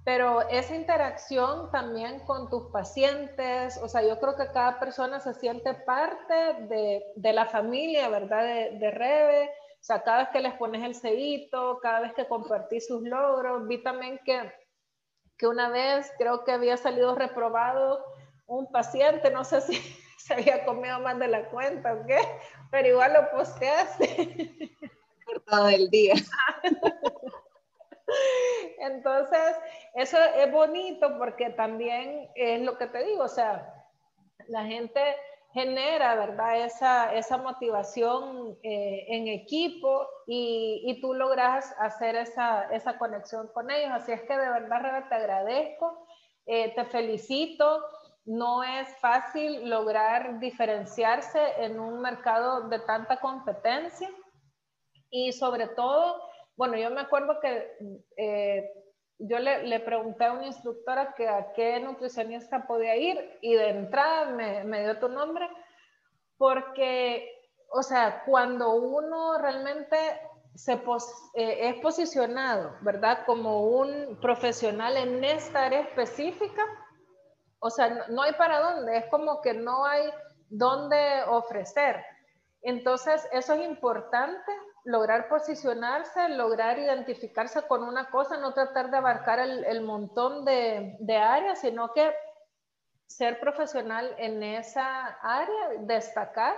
pero 0.08 0.48
esa 0.48 0.74
interacción 0.74 1.70
también 1.70 2.22
con 2.22 2.50
tus 2.50 2.72
pacientes, 2.72 3.78
o 3.84 3.90
sea, 3.90 4.02
yo 4.04 4.18
creo 4.22 4.38
que 4.38 4.50
cada 4.54 4.80
persona 4.80 5.20
se 5.20 5.34
siente 5.34 5.74
parte 5.74 6.34
de, 6.70 7.04
de 7.18 7.34
la 7.34 7.46
familia, 7.46 8.08
¿verdad? 8.08 8.42
De, 8.42 8.78
de, 8.80 8.92
Rebe, 8.92 9.50
o 9.50 9.84
sea, 9.84 10.04
cada 10.04 10.20
vez 10.20 10.30
que 10.30 10.40
les 10.40 10.54
pones 10.54 10.82
el 10.86 10.96
cedito, 10.96 11.80
cada 11.82 12.00
vez 12.00 12.14
que 12.14 12.26
compartís 12.26 12.88
sus 12.88 13.04
logros, 13.04 13.68
vi 13.68 13.84
también 13.84 14.18
que, 14.24 14.50
que 15.38 15.46
una 15.46 15.68
vez 15.68 16.10
creo 16.18 16.46
que 16.46 16.54
había 16.54 16.78
salido 16.78 17.14
reprobado 17.14 18.02
un 18.46 18.72
paciente, 18.72 19.30
no 19.30 19.44
sé 19.44 19.60
si 19.62 19.76
se 20.20 20.36
había 20.36 20.64
comido 20.64 21.02
más 21.02 21.20
de 21.20 21.28
la 21.28 21.50
cuenta 21.50 21.94
o 21.94 22.06
qué, 22.06 22.20
pero 22.72 22.88
igual 22.88 23.12
lo 23.12 23.30
posteaste. 23.32 24.70
Por 25.26 25.42
todo 25.42 25.68
el 25.68 25.90
día. 25.90 26.14
Entonces, 28.80 29.56
eso 29.96 30.18
es 30.18 30.52
bonito 30.52 31.18
porque 31.18 31.50
también 31.52 32.30
es 32.36 32.62
lo 32.62 32.78
que 32.78 32.88
te 32.88 33.04
digo, 33.04 33.24
o 33.24 33.30
sea, 33.30 33.74
la 34.48 34.66
gente 34.66 35.02
genera, 35.54 36.16
¿verdad? 36.16 36.66
Esa, 36.66 37.14
esa 37.14 37.38
motivación 37.38 38.58
eh, 38.64 39.06
en 39.08 39.28
equipo 39.28 40.08
y, 40.28 40.84
y, 40.86 41.02
tú 41.02 41.14
logras 41.14 41.74
hacer 41.80 42.16
esa, 42.16 42.66
esa, 42.72 42.98
conexión 42.98 43.48
con 43.54 43.72
ellos. 43.72 43.92
Así 43.92 44.12
es 44.12 44.22
que 44.22 44.38
de 44.38 44.50
verdad, 44.50 44.82
Rebe, 44.82 45.06
te 45.10 45.16
agradezco, 45.16 46.06
eh, 46.46 46.76
te 46.76 46.86
felicito. 46.86 47.84
No 48.26 48.62
es 48.62 48.90
fácil 48.98 49.70
lograr 49.70 50.40
diferenciarse 50.40 51.40
en 51.60 51.80
un 51.80 52.02
mercado 52.02 52.68
de 52.68 52.80
tanta 52.80 53.20
competencia 53.20 54.10
y 55.10 55.32
sobre 55.32 55.68
todo 55.70 56.27
bueno, 56.58 56.78
yo 56.78 56.90
me 56.90 57.02
acuerdo 57.02 57.40
que 57.40 57.78
eh, 58.18 58.70
yo 59.20 59.40
le, 59.40 59.80
pregunté 59.80 60.26
a 60.26 60.34
una 60.34 60.48
instructora 60.48 61.14
que 61.16 61.28
a 61.28 61.54
qué 61.54 61.80
nutricionista 61.80 62.68
podía 62.68 62.96
ir 62.96 63.40
y 63.42 63.54
de 63.54 63.70
entrada 63.70 64.32
me, 64.32 64.64
me 64.64 64.84
dio 64.84 65.00
tu 65.00 65.08
nombre 65.08 65.48
porque, 66.38 67.32
o 67.72 67.82
sea, 67.82 68.24
cuando 68.26 68.74
uno 68.76 69.38
realmente 69.38 69.98
se 70.58 70.74
eh, 71.36 71.70
es 71.70 71.76
posicionado, 71.82 72.76
¿verdad? 72.82 73.20
Como 73.26 73.68
un 73.68 74.18
profesional 74.20 74.98
en 74.98 75.24
esta 75.24 75.66
área 75.66 75.82
específica, 75.82 76.64
o 77.60 77.70
sea, 77.70 78.08
no 78.10 78.24
hay 78.24 78.34
para 78.34 78.60
dónde, 78.60 78.98
es 78.98 79.06
como 79.12 79.42
que 79.42 79.54
no 79.54 79.86
hay 79.86 80.10
dónde 80.50 81.24
ofrecer. 81.28 82.04
Entonces, 82.64 83.28
eso 83.32 83.54
es 83.54 83.66
importante, 83.66 84.52
lograr 84.88 85.28
posicionarse, 85.28 86.30
lograr 86.30 86.80
identificarse 86.80 87.62
con 87.64 87.84
una 87.84 88.10
cosa, 88.10 88.38
no 88.38 88.54
tratar 88.54 88.90
de 88.90 88.96
abarcar 88.96 89.38
el, 89.40 89.82
montón 89.82 90.46
de, 90.46 90.98
áreas, 91.22 91.60
sino 91.60 91.92
que 91.92 92.16
ser 93.06 93.38
profesional 93.42 94.16
en 94.18 94.42
esa 94.44 95.08
área, 95.22 95.72
destacar 95.82 96.56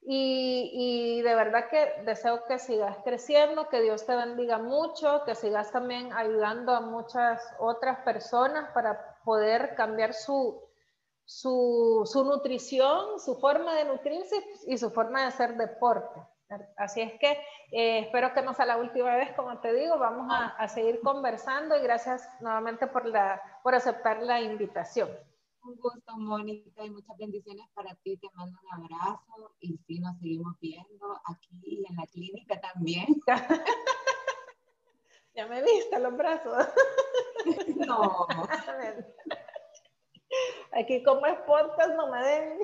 y, 0.00 1.20
de 1.22 1.34
verdad 1.34 1.68
que 1.68 2.04
deseo 2.04 2.44
que 2.44 2.60
sigas 2.60 2.98
creciendo, 3.02 3.68
que 3.68 3.82
Dios 3.82 4.06
te 4.06 4.14
bendiga 4.14 4.58
mucho, 4.58 5.24
que 5.24 5.34
sigas 5.34 5.72
también 5.72 6.12
ayudando 6.12 6.72
a 6.72 6.80
muchas 6.80 7.42
otras 7.58 7.98
personas 8.04 8.70
para 8.74 9.18
poder 9.24 9.74
cambiar 9.74 10.14
su, 10.14 10.62
su, 11.24 12.22
nutrición, 12.24 13.18
su 13.18 13.40
forma 13.40 13.74
de 13.74 13.86
nutrirse 13.86 14.36
y 14.68 14.78
su 14.78 14.92
forma 14.92 15.22
de 15.22 15.26
hacer 15.26 15.56
deporte. 15.56 16.20
Así 16.76 17.00
es 17.00 17.18
que 17.18 17.32
eh, 17.72 18.00
espero 18.00 18.32
que 18.32 18.42
no 18.42 18.54
sea 18.54 18.66
la 18.66 18.76
última 18.76 19.16
vez, 19.16 19.32
como 19.34 19.58
te 19.60 19.74
digo, 19.74 19.98
vamos 19.98 20.28
a, 20.30 20.48
a 20.48 20.68
seguir 20.68 21.00
conversando 21.00 21.76
y 21.76 21.82
gracias 21.82 22.28
nuevamente 22.40 22.86
por, 22.86 23.06
la, 23.06 23.40
por 23.62 23.74
aceptar 23.74 24.22
la 24.22 24.40
invitación. 24.40 25.08
Un 25.66 25.76
gusto, 25.80 26.16
Mónica, 26.16 26.84
y 26.84 26.90
muchas 26.90 27.16
bendiciones 27.18 27.66
para 27.74 27.92
ti. 27.96 28.16
Te 28.18 28.30
mando 28.34 28.56
un 28.62 28.84
abrazo 28.84 29.56
y 29.58 29.76
sí, 29.78 29.98
nos 29.98 30.16
seguimos 30.20 30.56
viendo 30.60 31.20
aquí 31.24 31.84
en 31.88 31.96
la 31.96 32.06
clínica 32.06 32.60
también. 32.60 33.20
ya 35.34 35.48
me 35.48 35.60
viste 35.62 35.98
los 35.98 36.16
brazos. 36.16 36.68
no. 37.86 38.28
Aquí 40.72 41.02
como 41.02 41.26
es 41.26 41.38
podcast 41.40 41.96
no 41.96 42.12
me 42.12 42.22
den. 42.22 42.58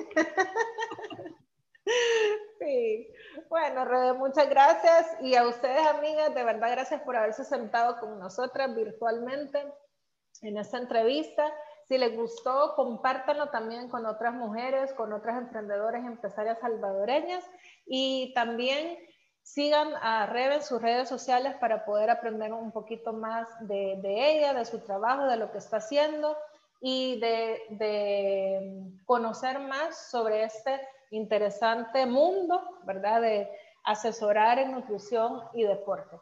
Sí. 2.59 3.12
Bueno, 3.49 3.85
Rede, 3.85 4.12
muchas 4.12 4.49
gracias. 4.49 5.16
Y 5.20 5.35
a 5.35 5.49
ustedes, 5.49 5.85
amigas, 5.85 6.33
de 6.33 6.45
verdad, 6.45 6.70
gracias 6.70 7.03
por 7.03 7.16
haberse 7.16 7.45
sentado 7.45 7.99
con 7.99 8.20
nosotras 8.20 8.72
virtualmente 8.72 9.61
en 10.43 10.57
esta 10.57 10.78
entrevista. 10.78 11.53
Si 11.89 11.99
les 11.99 12.16
gustó, 12.16 12.74
compártanlo 12.76 13.51
también 13.51 13.89
con 13.89 14.07
otras 14.07 14.33
mujeres, 14.35 14.93
con 14.95 15.12
otras 15.12 15.39
emprendedoras, 15.39 16.05
empresarias 16.05 16.61
salvadoreñas 16.61 17.45
y 17.85 18.33
también 18.35 18.97
sigan 19.43 19.93
a 20.01 20.26
Rebe 20.26 20.57
en 20.57 20.62
sus 20.62 20.80
redes 20.80 21.09
sociales 21.09 21.55
para 21.61 21.85
poder 21.85 22.11
aprender 22.11 22.53
un 22.53 22.72
poquito 22.72 23.12
más 23.12 23.49
de, 23.66 24.01
ella, 24.05 24.55
de 24.55 24.64
su 24.64 24.78
trabajo, 24.80 25.26
de 25.26 25.37
lo 25.37 25.51
que 25.51 25.59
está 25.59 25.78
haciendo 25.78 26.37
y 26.80 27.20
de, 27.20 27.61
de, 27.70 29.01
conocer 29.05 29.59
más 29.59 30.11
sobre 30.11 30.45
este 30.45 30.80
interesante 31.13 32.05
mundo, 32.07 32.81
¿verdad? 32.85 33.23
De 33.23 33.51
asesorar 33.85 34.59
en 34.59 34.73
nutrición 34.73 35.43
y 35.55 35.63
deporte. 35.65 36.17